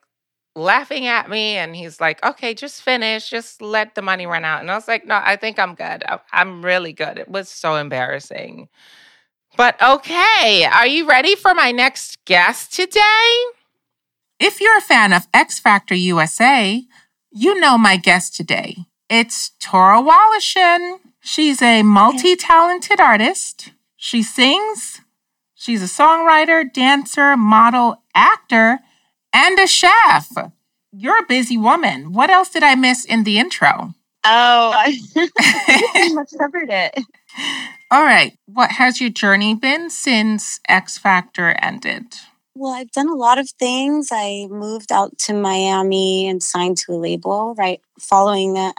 laughing 0.56 1.06
at 1.06 1.30
me 1.30 1.58
and 1.58 1.76
he's 1.76 2.00
like, 2.00 2.24
okay, 2.26 2.54
just 2.54 2.82
finish, 2.82 3.30
just 3.30 3.62
let 3.62 3.96
the 3.96 4.02
money 4.02 4.26
run 4.26 4.46
out. 4.46 4.62
And 4.62 4.72
I 4.72 4.76
was 4.76 4.88
like, 4.88 5.06
no, 5.06 5.20
I 5.22 5.36
think 5.36 5.60
I'm 5.60 5.76
good. 5.76 6.04
I'm 6.32 6.64
really 6.64 6.94
good. 6.94 7.18
It 7.20 7.30
was 7.30 7.50
so 7.50 7.76
embarrassing. 7.76 8.70
But 9.58 9.82
okay, 9.82 10.66
are 10.66 10.88
you 10.88 11.08
ready 11.08 11.36
for 11.36 11.54
my 11.54 11.72
next 11.72 12.24
guest 12.26 12.74
today? 12.74 13.32
If 14.40 14.60
you're 14.60 14.78
a 14.78 14.82
fan 14.82 15.14
of 15.14 15.28
X 15.34 15.60
Factor 15.60 15.96
USA, 15.96 16.84
you 17.32 17.60
know 17.60 17.78
my 17.78 17.98
guest 17.98 18.36
today. 18.36 18.78
It's 19.10 19.52
Tora 19.60 20.02
Woloshin. 20.02 21.00
She's 21.22 21.62
a 21.62 21.84
multi 21.84 22.36
talented 22.36 23.00
artist. 23.00 23.72
She 23.96 24.22
sings, 24.22 25.02
she's 25.54 25.82
a 25.82 25.86
songwriter, 25.86 26.72
dancer, 26.72 27.36
model, 27.36 28.04
actor, 28.14 28.80
and 29.36 29.60
a 29.60 29.68
chef. 29.68 30.32
You're 30.94 31.20
a 31.20 31.28
busy 31.28 31.58
woman. 31.58 32.14
What 32.14 32.30
else 32.30 32.50
did 32.50 32.64
I 32.64 32.76
miss 32.76 33.04
in 33.04 33.26
the 33.26 33.38
intro? 33.38 33.94
Oh, 34.24 34.72
I 34.74 34.98
pretty 35.92 36.14
much 36.14 36.30
covered 36.38 36.70
it. 36.70 36.98
All 37.92 38.04
right. 38.04 38.34
What 38.46 38.72
has 38.72 39.02
your 39.02 39.10
journey 39.10 39.54
been 39.54 39.90
since 39.90 40.60
X 40.70 40.98
Factor 40.98 41.50
ended? 41.62 42.16
Well, 42.56 42.72
I've 42.72 42.92
done 42.92 43.10
a 43.10 43.16
lot 43.16 43.38
of 43.38 43.50
things. 43.60 44.08
I 44.12 44.48
moved 44.50 44.94
out 44.94 45.18
to 45.20 45.34
Miami 45.34 46.30
and 46.30 46.42
signed 46.42 46.78
to 46.80 46.94
a 46.94 46.96
label 46.96 47.54
right 47.58 47.82
following 48.00 48.54
the 48.54 48.74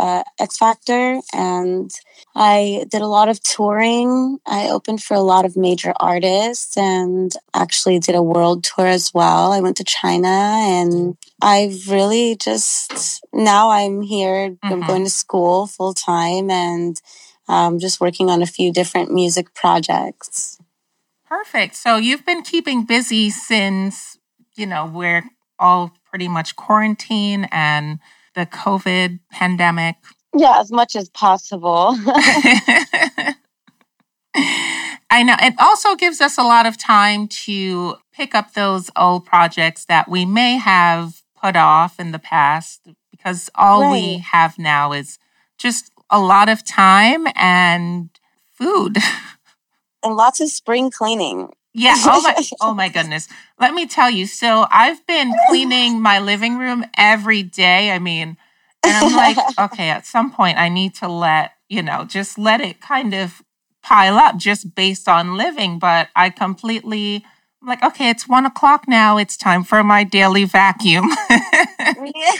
uh, 0.00 0.22
X 0.38 0.56
Factor, 0.56 1.20
and 1.34 1.90
I 2.34 2.86
did 2.90 3.02
a 3.02 3.06
lot 3.06 3.28
of 3.28 3.42
touring. 3.42 4.38
I 4.46 4.68
opened 4.70 5.02
for 5.02 5.14
a 5.14 5.20
lot 5.20 5.44
of 5.44 5.58
major 5.58 5.92
artists 6.00 6.76
and 6.76 7.30
actually 7.52 7.98
did 7.98 8.14
a 8.14 8.22
world 8.22 8.64
tour 8.64 8.86
as 8.86 9.12
well. 9.12 9.52
I 9.52 9.60
went 9.60 9.76
to 9.76 9.84
China 9.84 10.28
and 10.28 11.18
I've 11.42 11.88
really 11.88 12.36
just 12.36 13.22
now 13.32 13.70
I'm 13.70 14.00
here. 14.00 14.50
Mm-hmm. 14.50 14.72
I'm 14.72 14.86
going 14.86 15.04
to 15.04 15.10
school 15.10 15.66
full 15.66 15.92
time 15.92 16.50
and 16.50 17.00
um, 17.46 17.78
just 17.78 18.00
working 18.00 18.30
on 18.30 18.40
a 18.40 18.46
few 18.46 18.72
different 18.72 19.12
music 19.12 19.54
projects. 19.54 20.58
Perfect. 21.28 21.76
So 21.76 21.98
you've 21.98 22.24
been 22.24 22.42
keeping 22.42 22.84
busy 22.84 23.28
since, 23.28 24.18
you 24.56 24.66
know, 24.66 24.86
we're 24.86 25.24
all 25.58 25.92
pretty 26.08 26.26
much 26.26 26.56
quarantine 26.56 27.48
and 27.52 27.98
the 28.34 28.46
COVID 28.46 29.20
pandemic. 29.30 29.96
Yeah, 30.36 30.60
as 30.60 30.70
much 30.70 30.96
as 30.96 31.08
possible. 31.08 31.96
I 35.12 35.24
know. 35.24 35.34
It 35.40 35.54
also 35.58 35.96
gives 35.96 36.20
us 36.20 36.38
a 36.38 36.42
lot 36.42 36.66
of 36.66 36.76
time 36.78 37.26
to 37.28 37.96
pick 38.12 38.34
up 38.34 38.54
those 38.54 38.90
old 38.96 39.24
projects 39.24 39.84
that 39.86 40.08
we 40.08 40.24
may 40.24 40.56
have 40.56 41.22
put 41.40 41.56
off 41.56 41.98
in 41.98 42.12
the 42.12 42.18
past 42.18 42.88
because 43.10 43.50
all 43.54 43.82
right. 43.82 43.92
we 43.92 44.18
have 44.18 44.58
now 44.58 44.92
is 44.92 45.18
just 45.58 45.90
a 46.10 46.20
lot 46.20 46.48
of 46.48 46.64
time 46.64 47.26
and 47.34 48.10
food. 48.52 48.98
and 50.04 50.16
lots 50.16 50.40
of 50.40 50.48
spring 50.48 50.90
cleaning. 50.90 51.50
Yeah. 51.72 51.94
Oh 52.04 52.22
my, 52.22 52.34
oh 52.60 52.74
my 52.74 52.88
goodness. 52.88 53.28
Let 53.58 53.74
me 53.74 53.86
tell 53.86 54.10
you. 54.10 54.26
So 54.26 54.66
I've 54.70 55.06
been 55.06 55.32
cleaning 55.48 56.00
my 56.00 56.18
living 56.18 56.58
room 56.58 56.84
every 56.96 57.42
day. 57.42 57.92
I 57.92 57.98
mean, 57.98 58.36
and 58.84 58.96
I'm 58.96 59.14
like, 59.14 59.36
okay, 59.58 59.90
at 59.90 60.06
some 60.06 60.32
point 60.32 60.58
I 60.58 60.68
need 60.68 60.94
to 60.96 61.08
let, 61.08 61.52
you 61.68 61.82
know, 61.82 62.04
just 62.04 62.38
let 62.38 62.60
it 62.60 62.80
kind 62.80 63.14
of 63.14 63.42
pile 63.82 64.16
up 64.16 64.36
just 64.36 64.74
based 64.74 65.08
on 65.08 65.36
living. 65.36 65.78
But 65.78 66.08
I 66.16 66.30
completely 66.30 67.24
I'm 67.62 67.68
like, 67.68 67.84
okay, 67.84 68.08
it's 68.08 68.26
one 68.26 68.46
o'clock 68.46 68.88
now. 68.88 69.18
It's 69.18 69.36
time 69.36 69.64
for 69.64 69.84
my 69.84 70.02
daily 70.02 70.44
vacuum. 70.44 71.10
yeah. 71.30 72.32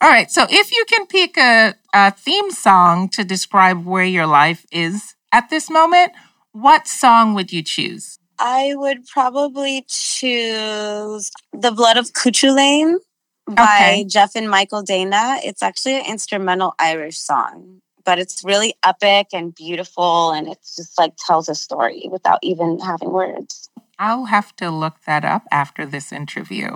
All 0.00 0.10
right. 0.10 0.28
So 0.28 0.44
if 0.50 0.72
you 0.72 0.84
can 0.88 1.06
pick 1.06 1.36
a, 1.36 1.74
a 1.94 2.10
theme 2.10 2.50
song 2.50 3.08
to 3.10 3.22
describe 3.22 3.84
where 3.84 4.04
your 4.04 4.26
life 4.26 4.66
is 4.72 5.14
at 5.32 5.50
this 5.50 5.70
moment, 5.70 6.12
what 6.52 6.86
song 6.86 7.34
would 7.34 7.52
you 7.52 7.62
choose? 7.62 8.18
I 8.38 8.72
would 8.76 9.06
probably 9.06 9.84
choose 9.88 11.30
The 11.52 11.70
Blood 11.72 11.96
of 11.96 12.12
Cuchulainn 12.12 12.96
by 13.46 13.62
Okay. 13.64 14.04
Jeff 14.04 14.34
and 14.36 14.48
Michael 14.50 14.82
Danna. 14.82 15.38
It's 15.42 15.62
actually 15.62 15.98
an 15.98 16.06
instrumental 16.06 16.74
Irish 16.78 17.18
song, 17.18 17.80
but 18.04 18.18
it's 18.18 18.42
really 18.44 18.74
epic 18.84 19.28
and 19.32 19.54
beautiful 19.54 20.32
and 20.32 20.48
it's 20.48 20.76
just 20.76 20.98
like 20.98 21.14
tells 21.16 21.48
a 21.48 21.54
story 21.54 22.08
without 22.10 22.38
even 22.42 22.78
having 22.80 23.10
words. 23.10 23.68
I'll 23.98 24.24
have 24.26 24.54
to 24.56 24.70
look 24.70 24.96
that 25.06 25.24
up 25.24 25.44
after 25.52 25.86
this 25.86 26.12
interview. 26.12 26.68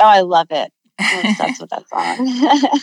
Oh, 0.00 0.04
I 0.04 0.20
love 0.20 0.48
it. 0.50 0.72
I'm 0.98 1.18
obsessed 1.26 1.60
with 1.60 1.70
that 1.70 1.88
song. 1.88 2.80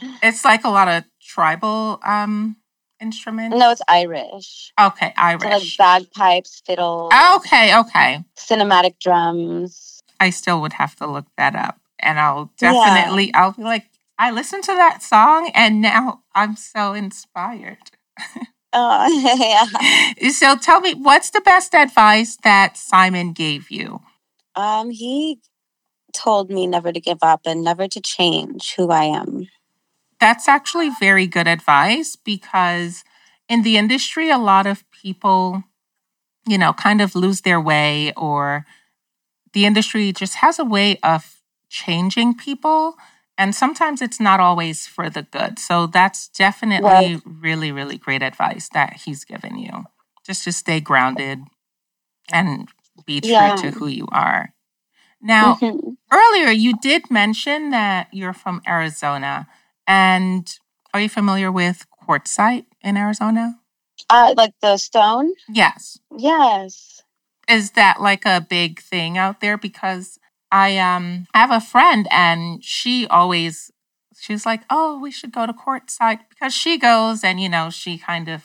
it's 0.22 0.44
like 0.44 0.64
a 0.64 0.70
lot 0.70 0.88
of 0.88 1.04
tribal 1.22 2.00
um 2.04 2.56
instruments. 3.00 3.56
no, 3.56 3.70
it's 3.70 3.82
Irish. 3.88 4.72
Okay, 4.80 5.12
So 5.16 5.48
like 5.48 5.62
bagpipes, 5.78 6.62
fiddle, 6.64 7.10
Okay, 7.36 7.76
okay. 7.76 8.24
cinematic 8.36 8.98
drums. 9.00 10.00
I 10.20 10.30
still 10.30 10.60
would 10.60 10.74
have 10.74 10.94
to 10.96 11.06
look 11.06 11.26
that 11.36 11.54
up. 11.56 11.80
And 11.98 12.18
I'll 12.18 12.50
Yeah. 12.60 12.72
definitely 12.72 13.32
I'll 13.34 13.52
be 13.52 13.62
like, 13.62 13.86
I 14.18 14.30
listened 14.30 14.64
to 14.64 14.72
that 14.74 15.02
song 15.02 15.50
and 15.54 15.80
now 15.80 16.22
I'm 16.34 16.56
so 16.56 16.92
inspired. 16.94 17.78
Oh, 18.72 19.08
yeah. 20.22 20.30
So 20.30 20.54
tell 20.56 20.80
me, 20.80 20.94
what's 20.94 21.30
the 21.30 21.40
best 21.40 21.74
advice 21.74 22.36
that 22.44 22.76
Simon 22.76 23.32
gave 23.32 23.68
you? 23.68 24.00
Um, 24.54 24.90
he 24.90 25.40
told 26.14 26.50
me 26.50 26.66
never 26.68 26.92
to 26.92 27.00
give 27.00 27.18
up 27.22 27.40
and 27.46 27.64
never 27.64 27.88
to 27.88 28.00
change 28.00 28.74
who 28.76 28.90
I 28.90 29.04
am. 29.04 29.48
That's 30.20 30.48
actually 30.48 30.90
very 31.00 31.26
good 31.26 31.48
advice 31.48 32.16
because 32.16 33.04
in 33.48 33.62
the 33.62 33.76
industry, 33.76 34.30
a 34.30 34.38
lot 34.38 34.66
of 34.66 34.84
people, 34.90 35.64
you 36.46 36.58
know, 36.58 36.72
kind 36.72 37.00
of 37.00 37.14
lose 37.16 37.42
their 37.42 37.60
way, 37.60 38.12
or 38.16 38.66
the 39.52 39.66
industry 39.66 40.12
just 40.12 40.36
has 40.36 40.58
a 40.58 40.64
way 40.64 40.98
of 41.02 41.42
changing 41.70 42.36
people. 42.36 42.96
And 43.38 43.54
sometimes 43.54 44.02
it's 44.02 44.20
not 44.20 44.40
always 44.40 44.86
for 44.86 45.10
the 45.10 45.22
good. 45.22 45.58
So 45.58 45.86
that's 45.86 46.28
definitely 46.28 46.86
Right. 46.86 47.22
really, 47.24 47.72
really 47.72 47.98
great 47.98 48.22
advice 48.22 48.68
that 48.74 48.94
he's 49.04 49.24
given 49.24 49.58
you. 49.58 49.84
Just 50.26 50.44
to 50.44 50.52
stay 50.52 50.80
grounded 50.80 51.40
and 52.32 52.68
be 53.06 53.20
true 53.20 53.30
Yeah. 53.30 53.56
to 53.56 53.70
who 53.72 53.86
you 53.88 54.06
are. 54.12 54.54
Now, 55.22 55.56
Mhm. 55.62 55.96
earlier 56.12 56.50
you 56.50 56.76
did 56.78 57.10
mention 57.10 57.70
that 57.70 58.08
you're 58.12 58.34
from 58.34 58.62
Arizona. 58.68 59.48
And 59.86 60.48
are 60.94 61.00
you 61.00 61.08
familiar 61.08 61.50
with 61.50 61.86
Quartzsite 62.02 62.66
in 62.82 62.96
Arizona? 62.96 63.58
Uh, 64.08 64.34
like 64.36 64.54
the 64.60 64.76
stone? 64.76 65.32
Yes. 65.48 65.98
Yes. 66.16 67.02
Is 67.48 67.72
that 67.72 68.00
like 68.00 68.24
a 68.24 68.40
big 68.48 68.80
thing 68.80 69.18
out 69.18 69.40
there? 69.40 69.56
Because 69.58 70.18
I 70.52 70.78
um 70.78 71.26
I 71.34 71.38
have 71.38 71.50
a 71.50 71.60
friend 71.60 72.06
and 72.10 72.64
she 72.64 73.06
always 73.08 73.70
she's 74.18 74.46
like, 74.46 74.62
Oh, 74.70 74.98
we 75.00 75.10
should 75.10 75.32
go 75.32 75.46
to 75.46 75.52
Quartzsite 75.52 76.20
because 76.28 76.54
she 76.54 76.78
goes 76.78 77.24
and 77.24 77.40
you 77.40 77.48
know, 77.48 77.70
she 77.70 77.98
kind 77.98 78.28
of 78.28 78.44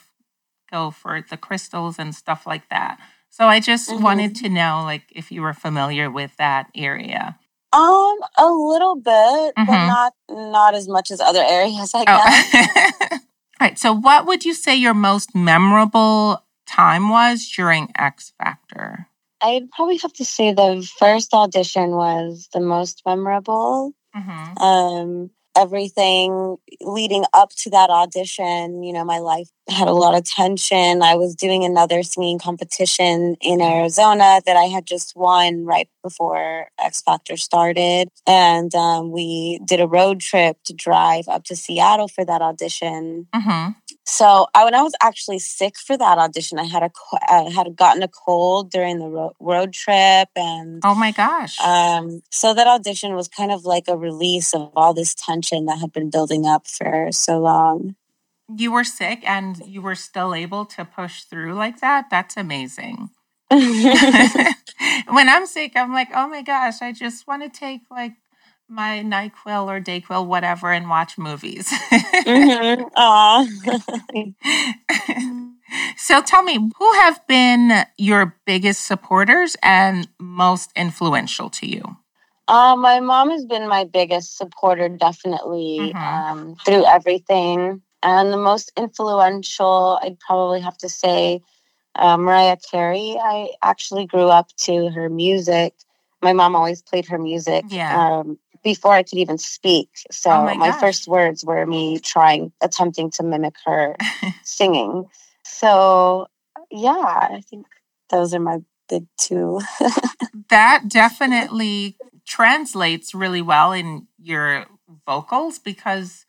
go 0.70 0.90
for 0.90 1.24
the 1.28 1.36
crystals 1.36 1.98
and 1.98 2.14
stuff 2.14 2.46
like 2.46 2.68
that. 2.70 2.98
So 3.30 3.46
I 3.46 3.60
just 3.60 3.90
Mhm. 3.90 4.02
wanted 4.02 4.34
to 4.36 4.48
know 4.48 4.82
like 4.84 5.04
if 5.10 5.30
you 5.30 5.42
were 5.42 5.54
familiar 5.54 6.10
with 6.10 6.36
that 6.36 6.70
area. 6.74 7.38
Um, 7.72 8.16
a 8.38 8.46
little 8.46 8.94
bit, 8.96 9.54
but 9.56 9.66
Mhm. 9.66 9.86
not 9.86 10.12
not 10.30 10.74
as 10.74 10.88
much 10.88 11.10
as 11.10 11.20
other 11.20 11.42
areas, 11.42 11.92
I 11.94 12.04
guess. 12.04 12.54
Oh. 12.54 13.08
All 13.12 13.18
right. 13.60 13.78
So, 13.78 13.92
what 13.92 14.26
would 14.26 14.44
you 14.44 14.54
say 14.54 14.74
your 14.76 14.94
most 14.94 15.34
memorable 15.34 16.44
time 16.66 17.08
was 17.08 17.46
during 17.48 17.92
X 17.96 18.32
Factor? 18.38 19.08
I'd 19.40 19.70
probably 19.70 19.98
have 19.98 20.12
to 20.14 20.24
say 20.24 20.52
the 20.52 20.88
first 20.98 21.34
audition 21.34 21.90
was 21.90 22.48
the 22.52 22.60
most 22.60 23.02
memorable. 23.04 23.92
Mm-hmm. 24.16 24.58
Um, 24.62 25.30
everything 25.56 26.56
leading 26.80 27.24
up 27.32 27.50
to 27.50 27.70
that 27.70 27.90
audition, 27.90 28.82
you 28.82 28.92
know, 28.92 29.04
my 29.04 29.18
life 29.18 29.48
had 29.68 29.88
a 29.88 29.92
lot 29.92 30.14
of 30.14 30.24
tension. 30.24 31.02
I 31.02 31.16
was 31.16 31.34
doing 31.34 31.64
another 31.64 32.02
singing 32.02 32.38
competition 32.38 33.36
in 33.40 33.60
Arizona 33.60 34.40
that 34.46 34.56
I 34.56 34.64
had 34.64 34.86
just 34.86 35.16
won 35.16 35.64
right 35.64 35.88
before 36.02 36.68
X 36.80 37.02
Factor 37.02 37.36
started. 37.36 38.08
And 38.26 38.74
um, 38.74 39.10
we 39.10 39.60
did 39.64 39.80
a 39.80 39.88
road 39.88 40.20
trip 40.20 40.58
to 40.66 40.72
drive 40.72 41.28
up 41.28 41.44
to 41.44 41.56
Seattle 41.56 42.08
for 42.08 42.24
that 42.24 42.42
audition. 42.42 43.26
Mm-hmm. 43.34 43.70
So 44.08 44.46
I, 44.54 44.64
when 44.64 44.74
I 44.74 44.82
was 44.82 44.94
actually 45.02 45.40
sick 45.40 45.76
for 45.76 45.98
that 45.98 46.16
audition, 46.18 46.58
I 46.60 46.64
had 46.64 46.84
a 46.84 46.90
I 47.28 47.50
had 47.50 47.74
gotten 47.74 48.02
a 48.04 48.08
cold 48.08 48.70
during 48.70 48.98
the 49.00 49.08
ro- 49.08 49.34
road 49.40 49.72
trip, 49.72 50.28
and 50.36 50.80
Oh 50.84 50.94
my 50.94 51.10
gosh. 51.10 51.60
um, 51.60 52.22
so 52.30 52.54
that 52.54 52.68
audition 52.68 53.14
was 53.14 53.26
kind 53.26 53.50
of 53.50 53.64
like 53.64 53.88
a 53.88 53.96
release 53.96 54.54
of 54.54 54.70
all 54.76 54.94
this 54.94 55.14
tension 55.14 55.66
that 55.66 55.80
had 55.80 55.92
been 55.92 56.08
building 56.08 56.46
up 56.46 56.68
for 56.68 57.08
so 57.10 57.38
long. 57.40 57.96
you 58.54 58.70
were 58.70 58.84
sick 58.84 59.28
and 59.28 59.58
you 59.66 59.82
were 59.82 59.96
still 59.96 60.32
able 60.32 60.64
to 60.66 60.84
push 60.84 61.24
through 61.24 61.54
like 61.54 61.80
that. 61.80 62.06
That's 62.08 62.36
amazing. 62.36 63.10
when 63.50 65.28
I'm 65.28 65.46
sick, 65.46 65.72
I'm 65.74 65.92
like, 65.92 66.08
oh 66.14 66.28
my 66.28 66.42
gosh, 66.42 66.80
I 66.80 66.92
just 66.92 67.26
want 67.26 67.42
to 67.42 67.48
take 67.48 67.80
like 67.90 68.12
my 68.68 69.02
NyQuil 69.04 69.66
or 69.66 69.80
DayQuil, 69.80 70.26
whatever, 70.26 70.72
and 70.72 70.88
watch 70.88 71.18
movies. 71.18 71.72
Mhm. 72.26 72.90
Aw. 72.96 73.46
so 75.96 76.22
tell 76.22 76.42
me, 76.42 76.70
who 76.78 76.92
have 76.94 77.26
been 77.26 77.84
your 77.96 78.36
biggest 78.46 78.86
supporters 78.86 79.56
and 79.62 80.08
most 80.18 80.70
influential 80.76 81.50
to 81.50 81.66
you? 81.68 81.96
Uh, 82.48 82.76
my 82.76 83.00
mom 83.00 83.30
has 83.30 83.44
been 83.44 83.68
my 83.68 83.84
biggest 83.84 84.36
supporter, 84.36 84.88
definitely, 84.88 85.92
Mhm. 85.94 86.02
um, 86.02 86.56
through 86.64 86.84
everything. 86.84 87.82
And 88.02 88.32
the 88.32 88.36
most 88.36 88.70
influential, 88.76 89.98
I'd 90.02 90.18
probably 90.20 90.60
have 90.60 90.76
to 90.78 90.88
say, 90.88 91.40
uh, 91.96 92.16
Mariah 92.16 92.58
Carey. 92.70 93.16
I 93.20 93.50
actually 93.62 94.06
grew 94.06 94.28
up 94.28 94.48
to 94.58 94.90
her 94.90 95.08
music. 95.08 95.74
My 96.22 96.32
mom 96.32 96.54
always 96.54 96.82
played 96.82 97.06
her 97.06 97.18
music 97.18 97.64
Yeah. 97.68 98.18
um, 98.20 98.38
before 98.66 98.94
I 98.94 99.04
could 99.04 99.18
even 99.18 99.38
speak. 99.38 99.90
So 100.10 100.28
Oh 100.30 100.44
my 100.44 100.54
my, 100.54 100.72
first 100.72 101.06
words 101.06 101.44
were 101.44 101.64
me 101.66 102.00
trying, 102.00 102.50
attempting 102.60 103.12
to 103.12 103.22
mimic 103.22 103.54
her 103.64 103.94
singing. 104.42 105.04
So, 105.44 106.26
yeah, 106.72 106.90
I 106.90 107.42
think 107.48 107.66
those 108.10 108.34
are 108.34 108.40
my 108.40 108.58
big 108.88 109.06
two. 109.18 109.60
that 110.50 110.88
definitely 110.88 111.96
translates 112.26 113.14
really 113.14 113.40
well 113.40 113.70
in 113.70 114.08
your 114.20 114.66
vocals 115.06 115.60
because 115.60 116.26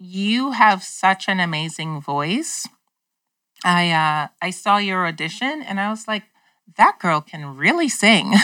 you 0.00 0.50
have 0.50 0.82
such 0.82 1.28
an 1.28 1.38
amazing 1.38 2.00
voice. 2.00 2.66
I 3.64 3.92
uh 3.92 4.26
I 4.42 4.50
saw 4.50 4.78
your 4.78 5.06
audition 5.06 5.62
and 5.62 5.78
I 5.78 5.88
was 5.90 6.08
like 6.08 6.24
that 6.76 6.98
girl 6.98 7.20
can 7.20 7.56
really 7.56 7.88
sing. 7.88 8.34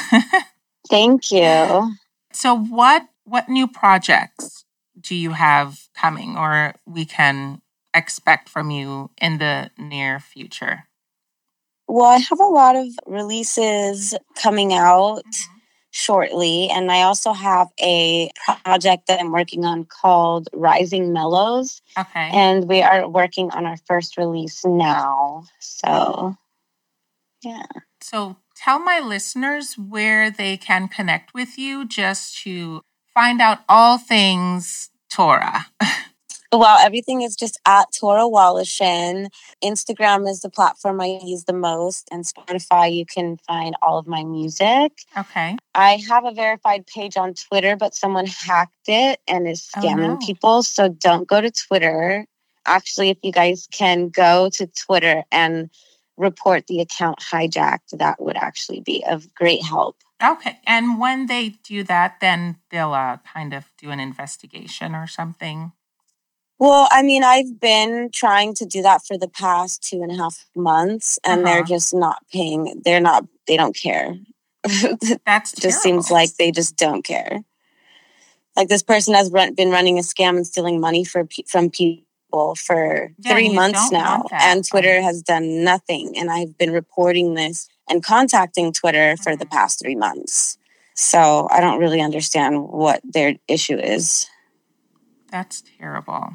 Thank 0.89 1.33
you. 1.33 1.91
so 2.33 2.57
what 2.57 3.09
what 3.33 3.49
new 3.49 3.67
projects 3.67 4.67
do 5.01 5.15
you 5.15 5.31
have 5.31 5.89
coming 5.97 6.37
or 6.37 6.75
we 6.85 7.07
can 7.07 7.63
expect 7.95 8.47
from 8.47 8.71
you 8.71 9.11
in 9.23 9.39
the 9.39 9.71
near 9.79 10.21
future? 10.21 10.85
Well, 11.89 12.05
I 12.05 12.19
have 12.19 12.41
a 12.41 12.45
lot 12.45 12.77
of 12.77 12.89
releases 13.07 14.15
coming 14.37 14.75
out 14.75 15.25
mm-hmm. 15.25 15.59
shortly, 15.91 16.69
and 16.69 16.93
I 16.93 17.03
also 17.05 17.33
have 17.33 17.69
a 17.81 18.29
project 18.67 19.07
that 19.07 19.19
I'm 19.19 19.33
working 19.33 19.65
on 19.65 19.87
called 19.87 20.51
Rising 20.53 21.15
Mellows, 21.15 21.81
Okay. 21.99 22.29
and 22.35 22.69
we 22.69 22.83
are 22.83 23.09
working 23.09 23.51
on 23.53 23.65
our 23.65 23.79
first 23.87 24.19
release 24.19 24.63
now. 24.63 25.45
So, 25.59 26.37
yeah. 27.43 27.65
So 28.03 28.37
tell 28.55 28.79
my 28.79 29.01
listeners 29.01 29.79
where 29.79 30.31
they 30.31 30.59
can 30.59 30.87
connect 30.87 31.33
with 31.33 31.57
you 31.57 31.89
just 31.89 32.39
to 32.43 32.83
find 33.15 33.41
out 33.41 33.61
all 33.69 33.99
things 33.99 34.91
Tora. 35.11 35.67
Well, 36.55 36.79
everything 36.85 37.23
is 37.23 37.35
just 37.35 37.59
at 37.67 37.91
Tora 37.99 38.25
Woloshin. 38.25 39.29
Instagram 39.65 40.29
is 40.29 40.41
the 40.41 40.51
platform 40.51 41.01
I 41.01 41.19
use 41.25 41.45
the 41.45 41.55
most, 41.55 42.11
and 42.13 42.25
Spotify, 42.27 42.95
you 42.95 43.07
can 43.07 43.39
find 43.39 43.75
all 43.81 43.97
of 43.97 44.07
my 44.07 44.23
music. 44.23 44.93
Okay. 45.17 45.57
I 45.75 46.03
have 46.11 46.27
a 46.27 46.33
verified 46.33 46.87
page 46.87 47.17
on 47.17 47.33
Twitter, 47.33 47.75
but 47.75 47.95
someone 47.95 48.27
hacked 48.27 48.87
it 48.87 49.21
and 49.27 49.49
is 49.49 49.67
Oh, 49.75 49.81
scamming 49.81 50.21
no. 50.21 50.27
people. 50.27 50.63
So 50.63 50.91
don't 50.91 51.27
go 51.27 51.41
to 51.41 51.51
Twitter. 51.51 52.27
Actually, 52.67 53.09
if 53.09 53.17
you 53.23 53.33
guys 53.33 53.67
can 53.73 54.11
go 54.11 54.51
to 54.51 54.67
Twitter 54.67 55.25
and 55.33 55.71
report 56.19 56.67
the 56.67 56.81
account 56.83 57.21
hijacked, 57.21 57.97
that 57.97 58.21
would 58.21 58.37
actually 58.37 58.81
be 58.83 59.03
of 59.09 59.33
great 59.35 59.65
help. 59.65 59.97
Okay. 60.23 60.59
And 60.67 61.01
when 61.01 61.27
they 61.27 61.51
do 61.65 61.83
that, 61.85 62.21
then 62.21 62.59
they'll 62.71 62.93
uh, 62.93 63.19
kind 63.33 63.53
of 63.53 63.71
do 63.79 63.91
an 63.91 64.01
investigation 64.01 64.95
or 64.95 65.07
something. 65.07 65.73
Well, 66.59 66.87
I 66.93 67.03
mean, 67.03 67.25
I've 67.25 67.59
been 67.59 68.11
trying 68.13 68.55
to 68.55 68.65
do 68.65 68.83
that 68.83 69.05
for 69.05 69.19
the 69.19 69.27
past 69.27 69.83
two 69.83 70.01
and 70.01 70.13
a 70.13 70.17
half 70.17 70.47
months, 70.55 71.19
and 71.25 71.45
uh-huh. 71.45 71.55
they're 71.55 71.65
just 71.65 71.93
not 71.93 72.25
paying. 72.33 72.83
They're 72.85 73.01
not. 73.01 73.27
They 73.49 73.57
don't 73.57 73.75
care. 73.75 74.15
That's 75.27 75.53
just 75.53 75.83
seems 75.83 76.09
like 76.09 76.37
they 76.37 76.53
just 76.53 76.77
don't 76.77 77.03
care. 77.03 77.43
Like 78.55 78.69
this 78.69 78.85
person 78.85 79.15
has 79.15 79.33
run, 79.33 79.55
been 79.55 79.71
running 79.71 79.99
a 79.99 80.03
scam 80.03 80.37
and 80.37 80.47
stealing 80.47 80.81
money 80.81 81.05
for 81.05 81.27
from 81.49 81.69
people 81.69 82.55
for 82.55 83.11
yeah, 83.19 83.33
three 83.33 83.53
months 83.53 83.91
now, 83.91 84.27
and 84.31 84.65
Twitter 84.65 85.03
has 85.03 85.21
done 85.21 85.65
nothing. 85.65 86.17
And 86.17 86.31
I've 86.31 86.57
been 86.59 86.71
reporting 86.71 87.35
this 87.35 87.69
and 87.93 88.03
contacting 88.03 88.73
Twitter 88.73 89.17
for 89.19 89.37
the 89.37 89.45
mm-hmm. 89.45 89.55
past 89.55 89.81
three 89.81 89.95
months. 89.95 90.57
So 90.95 91.49
I 91.51 91.61
don't 91.61 91.79
really 91.79 92.01
understand 92.01 92.69
what 92.69 93.01
their 93.05 93.37
issue 93.49 93.79
is. 93.79 94.27
That's 95.31 95.63
terrible. 95.79 96.31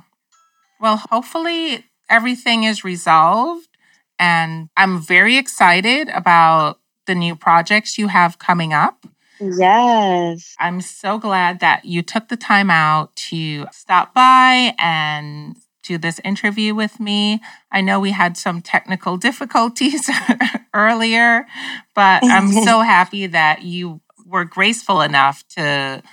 Well, 0.79 1.03
hopefully 1.09 1.85
everything 2.09 2.63
is 2.63 2.83
resolved. 2.83 3.67
And 4.19 4.69
I'm 4.77 5.01
very 5.01 5.37
excited 5.37 6.09
about 6.09 6.79
the 7.05 7.15
new 7.15 7.35
projects 7.35 7.97
you 7.97 8.07
have 8.07 8.39
coming 8.39 8.73
up. 8.73 9.05
Yes. 9.39 10.55
I'm 10.59 10.81
so 10.81 11.19
glad 11.19 11.59
that 11.59 11.85
you 11.85 12.01
took 12.01 12.27
the 12.27 12.37
time 12.37 12.71
out 12.71 13.15
to 13.29 13.67
stop 13.71 14.13
by 14.15 14.73
and 14.79 15.55
do 15.87 15.97
this 15.97 16.19
interview 16.23 16.75
with 16.75 16.99
me. 16.99 17.41
I 17.71 17.81
know 17.81 17.99
we 17.99 18.11
had 18.11 18.37
some 18.37 18.61
technical 18.61 19.17
difficulties 19.27 20.09
earlier, 20.73 21.45
but 21.95 22.23
I'm 22.23 22.51
so 22.51 22.81
happy 22.95 23.27
that 23.27 23.63
you 23.63 24.01
were 24.25 24.45
graceful 24.45 25.01
enough 25.01 25.47
to 25.49 26.03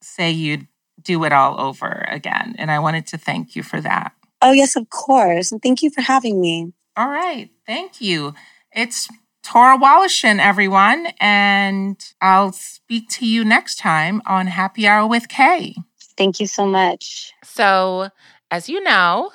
say 0.00 0.30
you'd 0.30 0.66
do 1.00 1.24
it 1.24 1.32
all 1.32 1.60
over 1.60 2.04
again. 2.08 2.54
And 2.58 2.70
I 2.70 2.78
wanted 2.78 3.06
to 3.08 3.18
thank 3.18 3.56
you 3.56 3.62
for 3.62 3.80
that. 3.80 4.12
Oh, 4.40 4.52
yes, 4.52 4.76
of 4.76 4.90
course. 4.90 5.52
And 5.52 5.62
thank 5.62 5.82
you 5.82 5.90
for 5.90 6.00
having 6.00 6.40
me. 6.40 6.72
All 6.96 7.08
right. 7.08 7.50
Thank 7.66 8.00
you. 8.00 8.34
It's 8.72 9.08
Tora 9.42 9.78
Woloshin, 9.78 10.40
everyone. 10.40 11.08
And 11.20 11.96
I'll 12.20 12.52
speak 12.52 13.08
to 13.10 13.26
you 13.26 13.44
next 13.44 13.78
time 13.78 14.20
on 14.26 14.48
Happy 14.48 14.86
Hour 14.86 15.06
with 15.06 15.28
Kay. 15.28 15.76
Thank 16.16 16.40
you 16.40 16.46
so 16.46 16.66
much. 16.66 17.32
So, 17.44 18.08
as 18.52 18.68
you 18.68 18.82
know, 18.82 19.32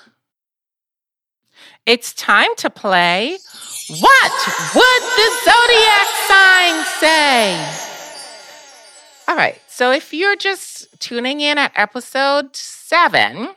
it's 1.88 2.13
time 2.13 2.56
to 2.58 2.69
play 2.69 3.38
What 3.89 4.32
Would 4.75 5.03
the 5.17 5.30
Zodiac 5.43 6.08
Sign 6.27 6.86
Say? 6.99 7.84
All 9.27 9.36
right. 9.36 9.60
So 9.67 9.91
if 9.91 10.13
you're 10.13 10.36
just 10.36 10.99
tuning 10.99 11.41
in 11.41 11.58
at 11.58 11.71
episode 11.75 12.56
seven, 12.56 13.49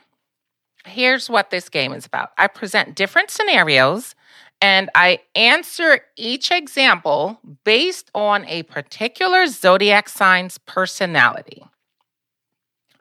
here's 0.87 1.29
what 1.29 1.51
this 1.51 1.69
game 1.69 1.93
is 1.93 2.07
about 2.07 2.31
I 2.39 2.47
present 2.47 2.95
different 2.95 3.31
scenarios 3.31 4.15
and 4.63 4.89
I 4.95 5.21
answer 5.35 6.01
each 6.17 6.51
example 6.51 7.39
based 7.65 8.11
on 8.15 8.47
a 8.47 8.63
particular 8.63 9.47
zodiac 9.47 10.09
sign's 10.09 10.57
personality. 10.57 11.65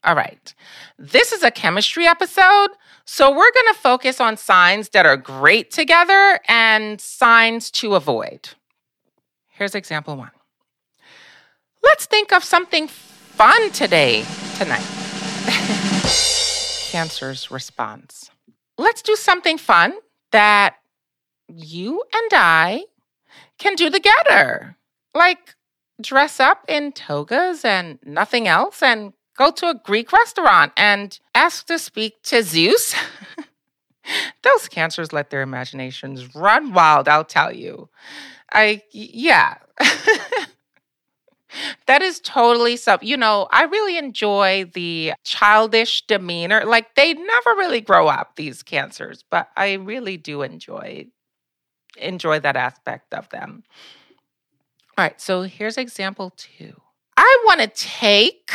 All 0.03 0.15
right. 0.15 0.53
This 0.97 1.31
is 1.31 1.43
a 1.43 1.51
chemistry 1.51 2.07
episode, 2.07 2.69
so 3.05 3.29
we're 3.29 3.51
going 3.51 3.73
to 3.73 3.79
focus 3.79 4.21
on 4.21 4.37
signs 4.37 4.89
that 4.89 5.05
are 5.05 5.17
great 5.17 5.71
together 5.71 6.39
and 6.47 7.01
signs 7.01 7.69
to 7.71 7.95
avoid. 7.95 8.49
Here's 9.47 9.75
example 9.75 10.15
one. 10.15 10.31
Let's 11.83 12.05
think 12.05 12.31
of 12.31 12.43
something 12.43 12.87
fun 12.87 13.71
today, 13.71 14.25
tonight. 14.57 14.85
Cancer's 16.91 17.51
response. 17.51 18.31
Let's 18.77 19.01
do 19.01 19.15
something 19.15 19.57
fun 19.57 19.93
that 20.31 20.75
you 21.47 22.03
and 22.13 22.31
I 22.33 22.85
can 23.57 23.75
do 23.75 23.89
together. 23.89 24.77
Like 25.13 25.55
dress 26.01 26.39
up 26.39 26.63
in 26.67 26.93
togas 26.93 27.65
and 27.65 27.99
nothing 28.05 28.47
else 28.47 28.81
and 28.81 29.13
go 29.39 29.51
to 29.51 29.69
a 29.69 29.73
Greek 29.73 30.11
restaurant 30.11 30.73
and 30.77 31.17
ask 31.33 31.65
to 31.67 31.79
speak 31.79 32.21
to 32.23 32.43
Zeus. 32.43 32.93
Those 34.43 34.67
cancers 34.67 35.13
let 35.13 35.29
their 35.29 35.41
imaginations 35.41 36.35
run 36.35 36.73
wild, 36.73 37.07
I'll 37.07 37.23
tell 37.23 37.53
you. 37.53 37.89
I, 38.51 38.83
yeah. 38.91 39.55
That 41.87 42.01
is 42.03 42.19
totally 42.19 42.77
so. 42.77 42.99
You 43.01 43.17
know, 43.17 43.47
I 43.51 43.63
really 43.63 43.97
enjoy 43.97 44.69
the 44.73 45.13
childish 45.23 46.05
demeanor. 46.05 46.63
Like 46.63 46.93
they 46.95 47.13
never 47.13 47.49
really 47.57 47.81
grow 47.81 48.07
up 48.07 48.35
these 48.35 48.61
cancers, 48.61 49.23
but 49.29 49.49
I 49.57 49.73
really 49.73 50.17
do 50.17 50.43
enjoy 50.43 51.07
enjoy 51.97 52.39
that 52.41 52.55
aspect 52.55 53.13
of 53.13 53.29
them. 53.29 53.63
All 54.97 55.05
right, 55.05 55.19
so 55.19 55.41
here's 55.41 55.77
example 55.77 56.33
2. 56.37 56.79
I 57.17 57.43
want 57.47 57.61
to 57.61 57.67
take 57.67 58.51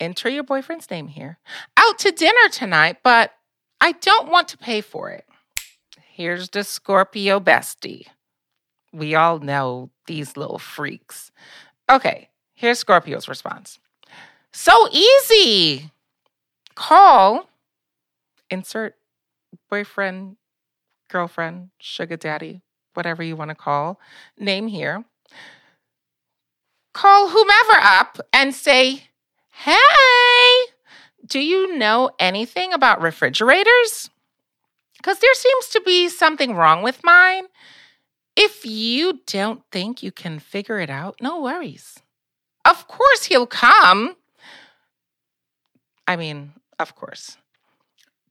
enter 0.00 0.28
your 0.28 0.42
boyfriend's 0.42 0.90
name 0.90 1.08
here 1.08 1.38
out 1.76 1.98
to 2.00 2.10
dinner 2.10 2.48
tonight, 2.50 2.98
but 3.02 3.32
I 3.80 3.92
don't 3.92 4.30
want 4.30 4.48
to 4.48 4.58
pay 4.58 4.80
for 4.80 5.10
it. 5.10 5.26
Here's 6.02 6.48
the 6.48 6.64
Scorpio 6.64 7.40
bestie. 7.40 8.06
We 8.92 9.14
all 9.14 9.40
know 9.40 9.90
these 10.06 10.36
little 10.36 10.58
freaks. 10.58 11.32
Okay, 11.90 12.30
here's 12.54 12.78
Scorpio's 12.78 13.28
response. 13.28 13.80
So 14.52 14.88
easy. 14.92 15.90
Call, 16.76 17.48
insert 18.50 18.94
boyfriend, 19.68 20.36
girlfriend, 21.10 21.70
sugar 21.78 22.16
daddy, 22.16 22.62
whatever 22.94 23.22
you 23.22 23.36
want 23.36 23.50
to 23.50 23.54
call, 23.54 24.00
name 24.38 24.68
here. 24.68 25.04
Call 26.92 27.28
whomever 27.28 27.80
up 27.80 28.20
and 28.32 28.54
say, 28.54 29.08
Hey, 29.56 30.52
do 31.26 31.38
you 31.38 31.76
know 31.76 32.10
anything 32.18 32.72
about 32.72 33.00
refrigerators? 33.00 34.10
Because 34.96 35.18
there 35.20 35.34
seems 35.34 35.68
to 35.68 35.80
be 35.80 36.08
something 36.08 36.54
wrong 36.54 36.82
with 36.82 37.00
mine. 37.04 37.44
If 38.36 38.66
you 38.66 39.20
don't 39.26 39.62
think 39.70 40.02
you 40.02 40.10
can 40.10 40.38
figure 40.38 40.80
it 40.80 40.90
out, 40.90 41.16
no 41.20 41.40
worries. 41.40 41.98
Of 42.64 42.88
course 42.88 43.24
he'll 43.24 43.46
come. 43.46 44.16
I 46.06 46.16
mean, 46.16 46.52
of 46.78 46.94
course. 46.96 47.36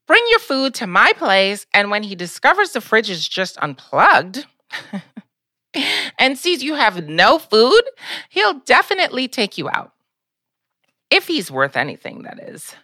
Bring 0.06 0.22
your 0.30 0.40
food 0.40 0.74
to 0.74 0.86
my 0.86 1.12
place, 1.16 1.66
and 1.72 1.90
when 1.90 2.02
he 2.02 2.14
discovers 2.14 2.72
the 2.72 2.82
fridge 2.82 3.08
is 3.08 3.26
just 3.26 3.56
unplugged 3.58 4.46
and 6.18 6.38
sees 6.38 6.62
you 6.62 6.74
have 6.74 7.08
no 7.08 7.38
food, 7.38 7.82
he'll 8.28 8.60
definitely 8.60 9.28
take 9.28 9.56
you 9.56 9.70
out. 9.70 9.93
If 11.14 11.28
he's 11.28 11.48
worth 11.48 11.76
anything, 11.76 12.22
that 12.22 12.40
is. 12.40 12.74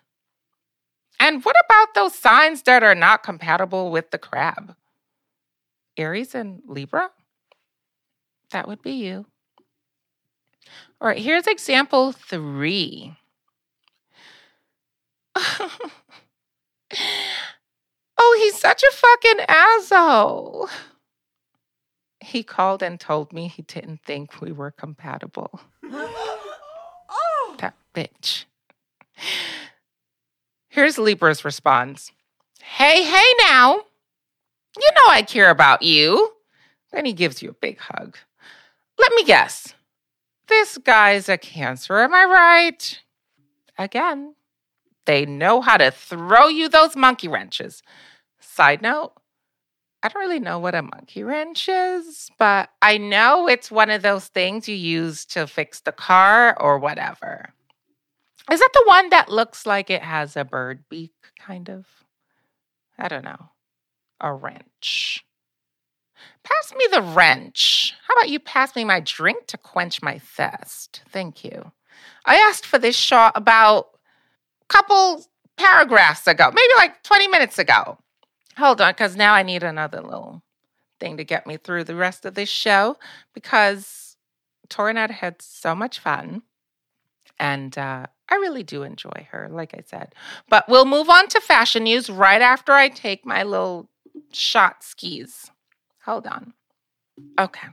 And 1.19 1.45
what 1.45 1.57
about 1.64 1.95
those 1.95 2.14
signs 2.14 2.62
that 2.62 2.85
are 2.85 2.95
not 2.95 3.25
compatible 3.25 3.90
with 3.90 4.12
the 4.12 4.19
crab? 4.19 4.77
Aries 5.97 6.33
and 6.33 6.62
Libra? 6.64 7.11
That 8.53 8.69
would 8.69 8.83
be 8.83 8.93
you. 8.93 9.27
All 11.01 11.09
right, 11.09 11.19
here's 11.19 11.49
example 11.49 12.12
three. 12.12 13.16
oh, 15.35 15.71
he's 18.38 18.61
such 18.61 18.85
a 18.85 18.93
fucking 18.93 19.45
asshole. 19.49 20.69
He 22.21 22.45
called 22.45 22.85
and 22.85 23.01
told 23.01 23.33
me 23.33 23.49
he 23.49 23.62
didn't 23.62 24.03
think 24.05 24.40
we 24.40 24.53
were 24.53 24.71
compatible. 24.71 25.61
bitch. 27.94 28.44
Here's 30.68 30.98
Libra's 30.98 31.44
response 31.44 32.12
Hey, 32.62 33.03
hey 33.03 33.35
now. 33.40 33.81
You 34.76 34.88
know 34.94 35.09
I 35.12 35.22
care 35.22 35.50
about 35.50 35.83
you. 35.83 36.33
Then 36.92 37.05
he 37.05 37.12
gives 37.12 37.42
you 37.42 37.50
a 37.50 37.55
big 37.55 37.79
hug. 37.79 38.16
Let 38.98 39.12
me 39.14 39.24
guess. 39.24 39.74
This 40.46 40.79
guy's 40.79 41.29
a 41.29 41.38
cancer, 41.38 41.98
am 41.98 42.14
I 42.14 42.24
right? 42.24 43.00
Again, 43.79 44.35
they 45.07 45.24
know 45.24 45.61
how 45.61 45.76
to 45.76 45.90
throw 45.90 46.48
you 46.48 46.68
those 46.68 46.96
monkey 46.96 47.29
wrenches. 47.29 47.83
Side 48.40 48.83
note, 48.83 49.12
I 50.03 50.09
don't 50.09 50.20
really 50.20 50.40
know 50.40 50.59
what 50.59 50.74
a 50.74 50.83
monkey 50.83 51.22
wrench 51.22 51.68
is, 51.68 52.31
but 52.38 52.70
I 52.81 52.98
know 52.98 53.48
it's 53.48 53.70
one 53.70 53.90
of 53.90 54.03
those 54.03 54.29
things 54.29 54.68
you 54.68 54.74
use 54.76 55.24
to 55.26 55.46
fix 55.46 55.81
the 55.81 55.92
car 55.92 56.61
or 56.61 56.79
whatever. 56.79 57.53
Is 58.50 58.60
that 58.60 58.70
the 58.74 58.84
one 58.86 59.10
that 59.10 59.28
looks 59.28 59.64
like 59.64 59.90
it 59.90 60.02
has 60.02 60.36
a 60.36 60.44
bird 60.44 60.84
beak, 60.88 61.14
kind 61.38 61.70
of? 61.70 61.86
I 62.98 63.08
don't 63.08 63.24
know 63.24 63.50
a 64.20 64.32
wrench. 64.32 65.24
pass 66.42 66.74
me 66.76 66.86
the 66.90 67.02
wrench. 67.02 67.94
How 68.06 68.14
about 68.14 68.28
you 68.28 68.38
pass 68.38 68.76
me 68.76 68.84
my 68.84 69.00
drink 69.00 69.46
to 69.46 69.56
quench 69.56 70.02
my 70.02 70.18
thirst? 70.18 71.02
Thank 71.08 71.44
you. 71.44 71.72
I 72.24 72.36
asked 72.36 72.66
for 72.66 72.78
this 72.78 72.96
shot 72.96 73.32
about 73.34 73.88
a 74.62 74.66
couple 74.66 75.24
paragraphs 75.56 76.26
ago, 76.26 76.50
maybe 76.50 76.72
like 76.76 77.02
20 77.02 77.28
minutes 77.28 77.58
ago. 77.58 77.98
Hold 78.58 78.80
on, 78.80 78.92
because 78.92 79.16
now 79.16 79.34
I 79.34 79.42
need 79.42 79.62
another 79.62 80.02
little 80.02 80.42
thing 80.98 81.16
to 81.16 81.24
get 81.24 81.46
me 81.46 81.56
through 81.56 81.84
the 81.84 81.94
rest 81.94 82.26
of 82.26 82.34
this 82.34 82.48
show 82.48 82.96
because 83.32 84.16
Torinetta 84.68 85.12
had 85.12 85.40
so 85.40 85.74
much 85.74 85.98
fun. 85.98 86.42
And 87.38 87.76
uh, 87.78 88.06
I 88.31 88.37
really 88.37 88.62
do 88.62 88.83
enjoy 88.83 89.27
her, 89.31 89.49
like 89.51 89.75
I 89.75 89.83
said. 89.85 90.14
But 90.49 90.69
we'll 90.69 90.85
move 90.85 91.11
on 91.11 91.29
to 91.29 91.40
fashion 91.40 91.85
news 91.85 92.09
right 92.09 92.40
after 92.40 92.73
I 92.73 92.88
take 92.88 93.27
my 93.27 93.43
little 93.43 93.88
shot 94.33 94.85
skis. 94.85 95.51
Hold 96.05 96.27
on. 96.27 96.55
Okay. 97.38 97.69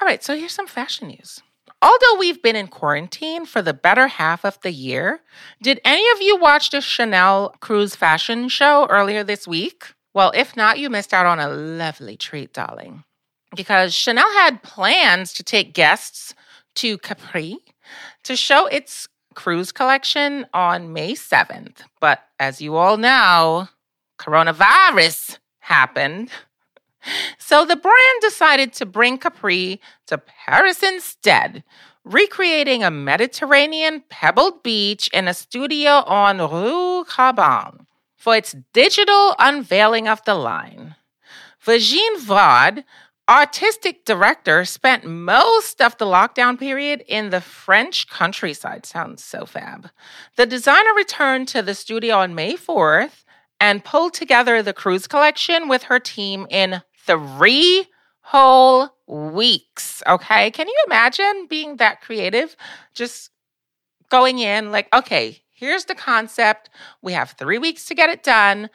All 0.00 0.06
right, 0.06 0.22
so 0.22 0.36
here's 0.36 0.52
some 0.52 0.66
fashion 0.66 1.08
news. 1.08 1.42
Although 1.82 2.18
we've 2.18 2.42
been 2.42 2.56
in 2.56 2.68
quarantine 2.68 3.46
for 3.46 3.62
the 3.62 3.74
better 3.74 4.06
half 4.06 4.44
of 4.44 4.60
the 4.60 4.70
year, 4.70 5.20
did 5.62 5.80
any 5.84 6.04
of 6.12 6.20
you 6.20 6.36
watch 6.36 6.70
the 6.70 6.80
Chanel 6.80 7.54
cruise 7.60 7.96
fashion 7.96 8.48
show 8.48 8.86
earlier 8.90 9.24
this 9.24 9.48
week? 9.48 9.94
Well, 10.12 10.32
if 10.34 10.56
not, 10.56 10.78
you 10.78 10.90
missed 10.90 11.14
out 11.14 11.26
on 11.26 11.38
a 11.38 11.48
lovely 11.48 12.16
treat, 12.16 12.52
darling. 12.52 13.04
Because 13.56 13.94
Chanel 13.94 14.30
had 14.34 14.62
plans 14.62 15.32
to 15.34 15.42
take 15.42 15.72
guests 15.72 16.34
to 16.76 16.98
Capri 16.98 17.58
to 18.24 18.36
show 18.36 18.66
its 18.66 19.08
cruise 19.40 19.72
collection 19.72 20.44
on 20.52 20.92
May 20.92 21.14
7th. 21.14 21.78
But 21.98 22.20
as 22.38 22.60
you 22.60 22.76
all 22.76 22.98
know, 22.98 23.68
coronavirus 24.18 25.38
happened. 25.60 26.30
So 27.38 27.64
the 27.64 27.76
brand 27.76 28.20
decided 28.20 28.74
to 28.74 28.84
bring 28.84 29.16
Capri 29.16 29.80
to 30.08 30.18
Paris 30.18 30.82
instead, 30.82 31.64
recreating 32.04 32.84
a 32.84 32.90
Mediterranean 32.90 34.04
pebbled 34.10 34.62
beach 34.62 35.08
in 35.14 35.26
a 35.26 35.32
studio 35.32 36.04
on 36.04 36.36
Rue 36.36 37.06
Cambon 37.08 37.86
for 38.18 38.36
its 38.36 38.54
digital 38.74 39.34
unveiling 39.38 40.08
of 40.08 40.22
the 40.26 40.34
line. 40.34 40.94
Virginie 41.62 42.18
Viard, 42.18 42.84
artistic 43.30 44.04
director, 44.04 44.64
spent 44.64 45.04
most 45.04 45.80
of 45.80 45.96
the 45.98 46.04
lockdown 46.04 46.58
period 46.58 47.04
in 47.06 47.30
the 47.30 47.40
French 47.40 48.08
countryside. 48.08 48.84
Sounds 48.84 49.22
so 49.22 49.46
fab. 49.46 49.90
The 50.36 50.46
designer 50.46 50.92
returned 50.96 51.46
to 51.48 51.62
the 51.62 51.74
studio 51.74 52.16
on 52.16 52.34
May 52.34 52.54
4th 52.54 53.24
and 53.60 53.84
pulled 53.84 54.14
together 54.14 54.62
the 54.62 54.72
cruise 54.72 55.06
collection 55.06 55.68
with 55.68 55.84
her 55.84 56.00
team 56.00 56.46
in 56.50 56.82
three 57.06 57.86
whole 58.22 58.90
weeks. 59.06 60.02
Okay. 60.08 60.50
Can 60.50 60.66
you 60.66 60.76
imagine 60.86 61.46
being 61.48 61.76
that 61.76 62.00
creative? 62.00 62.56
Just 62.94 63.30
going 64.10 64.40
in, 64.40 64.72
like, 64.72 64.92
okay, 64.92 65.40
here's 65.52 65.84
the 65.84 65.94
concept. 65.94 66.68
We 67.00 67.12
have 67.12 67.32
three 67.32 67.58
weeks 67.58 67.84
to 67.86 67.94
get 67.94 68.10
it 68.10 68.24
done. 68.24 68.70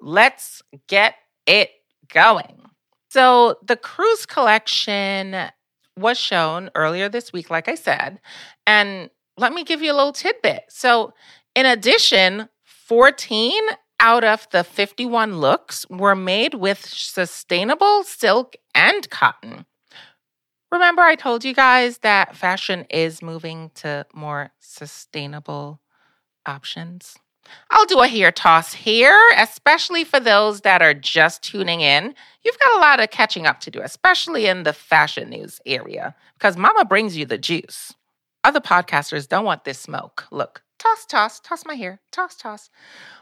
Let's 0.00 0.62
get 0.86 1.16
it 1.46 1.70
going. 2.12 2.69
So, 3.10 3.56
the 3.62 3.76
cruise 3.76 4.24
collection 4.24 5.36
was 5.96 6.16
shown 6.16 6.70
earlier 6.76 7.08
this 7.08 7.32
week, 7.32 7.50
like 7.50 7.68
I 7.68 7.74
said. 7.74 8.20
And 8.66 9.10
let 9.36 9.52
me 9.52 9.64
give 9.64 9.82
you 9.82 9.92
a 9.92 9.94
little 9.94 10.12
tidbit. 10.12 10.64
So, 10.68 11.12
in 11.56 11.66
addition, 11.66 12.48
14 12.64 13.60
out 13.98 14.22
of 14.22 14.46
the 14.50 14.62
51 14.62 15.38
looks 15.38 15.84
were 15.90 16.14
made 16.14 16.54
with 16.54 16.86
sustainable 16.86 18.04
silk 18.04 18.54
and 18.74 19.10
cotton. 19.10 19.66
Remember, 20.70 21.02
I 21.02 21.16
told 21.16 21.44
you 21.44 21.52
guys 21.52 21.98
that 21.98 22.36
fashion 22.36 22.86
is 22.90 23.22
moving 23.22 23.72
to 23.76 24.06
more 24.14 24.52
sustainable 24.60 25.80
options? 26.46 27.18
I'll 27.70 27.86
do 27.86 28.00
a 28.00 28.08
hair 28.08 28.32
toss 28.32 28.72
here, 28.72 29.18
especially 29.36 30.04
for 30.04 30.20
those 30.20 30.62
that 30.62 30.82
are 30.82 30.94
just 30.94 31.42
tuning 31.42 31.80
in. 31.80 32.14
You've 32.44 32.58
got 32.58 32.76
a 32.76 32.80
lot 32.80 33.00
of 33.00 33.10
catching 33.10 33.46
up 33.46 33.60
to 33.60 33.70
do, 33.70 33.80
especially 33.82 34.46
in 34.46 34.62
the 34.62 34.72
fashion 34.72 35.30
news 35.30 35.60
area, 35.66 36.14
because 36.34 36.56
Mama 36.56 36.84
brings 36.84 37.16
you 37.16 37.26
the 37.26 37.38
juice. 37.38 37.94
Other 38.42 38.60
podcasters 38.60 39.28
don't 39.28 39.44
want 39.44 39.64
this 39.64 39.78
smoke. 39.78 40.26
Look, 40.30 40.62
toss, 40.78 41.04
toss, 41.06 41.40
toss 41.40 41.64
my 41.66 41.74
hair, 41.74 42.00
toss, 42.10 42.36
toss. 42.36 42.70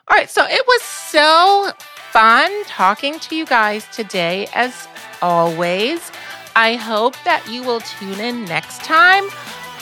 All 0.08 0.16
right, 0.16 0.30
so 0.30 0.44
it 0.46 0.64
was 0.66 0.82
so 0.82 1.72
fun 2.12 2.64
talking 2.64 3.18
to 3.20 3.36
you 3.36 3.44
guys 3.44 3.86
today, 3.92 4.46
as 4.54 4.86
always. 5.20 6.12
I 6.54 6.74
hope 6.74 7.14
that 7.24 7.46
you 7.48 7.62
will 7.62 7.80
tune 7.80 8.20
in 8.20 8.44
next 8.44 8.84
time 8.84 9.24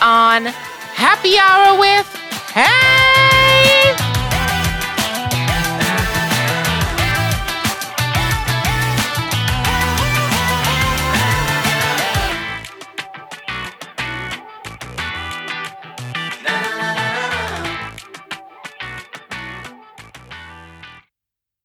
on 0.01 0.47
Happy 0.47 1.39
Hour 1.39 1.79
with 1.79 2.07
Hey! 2.57 4.15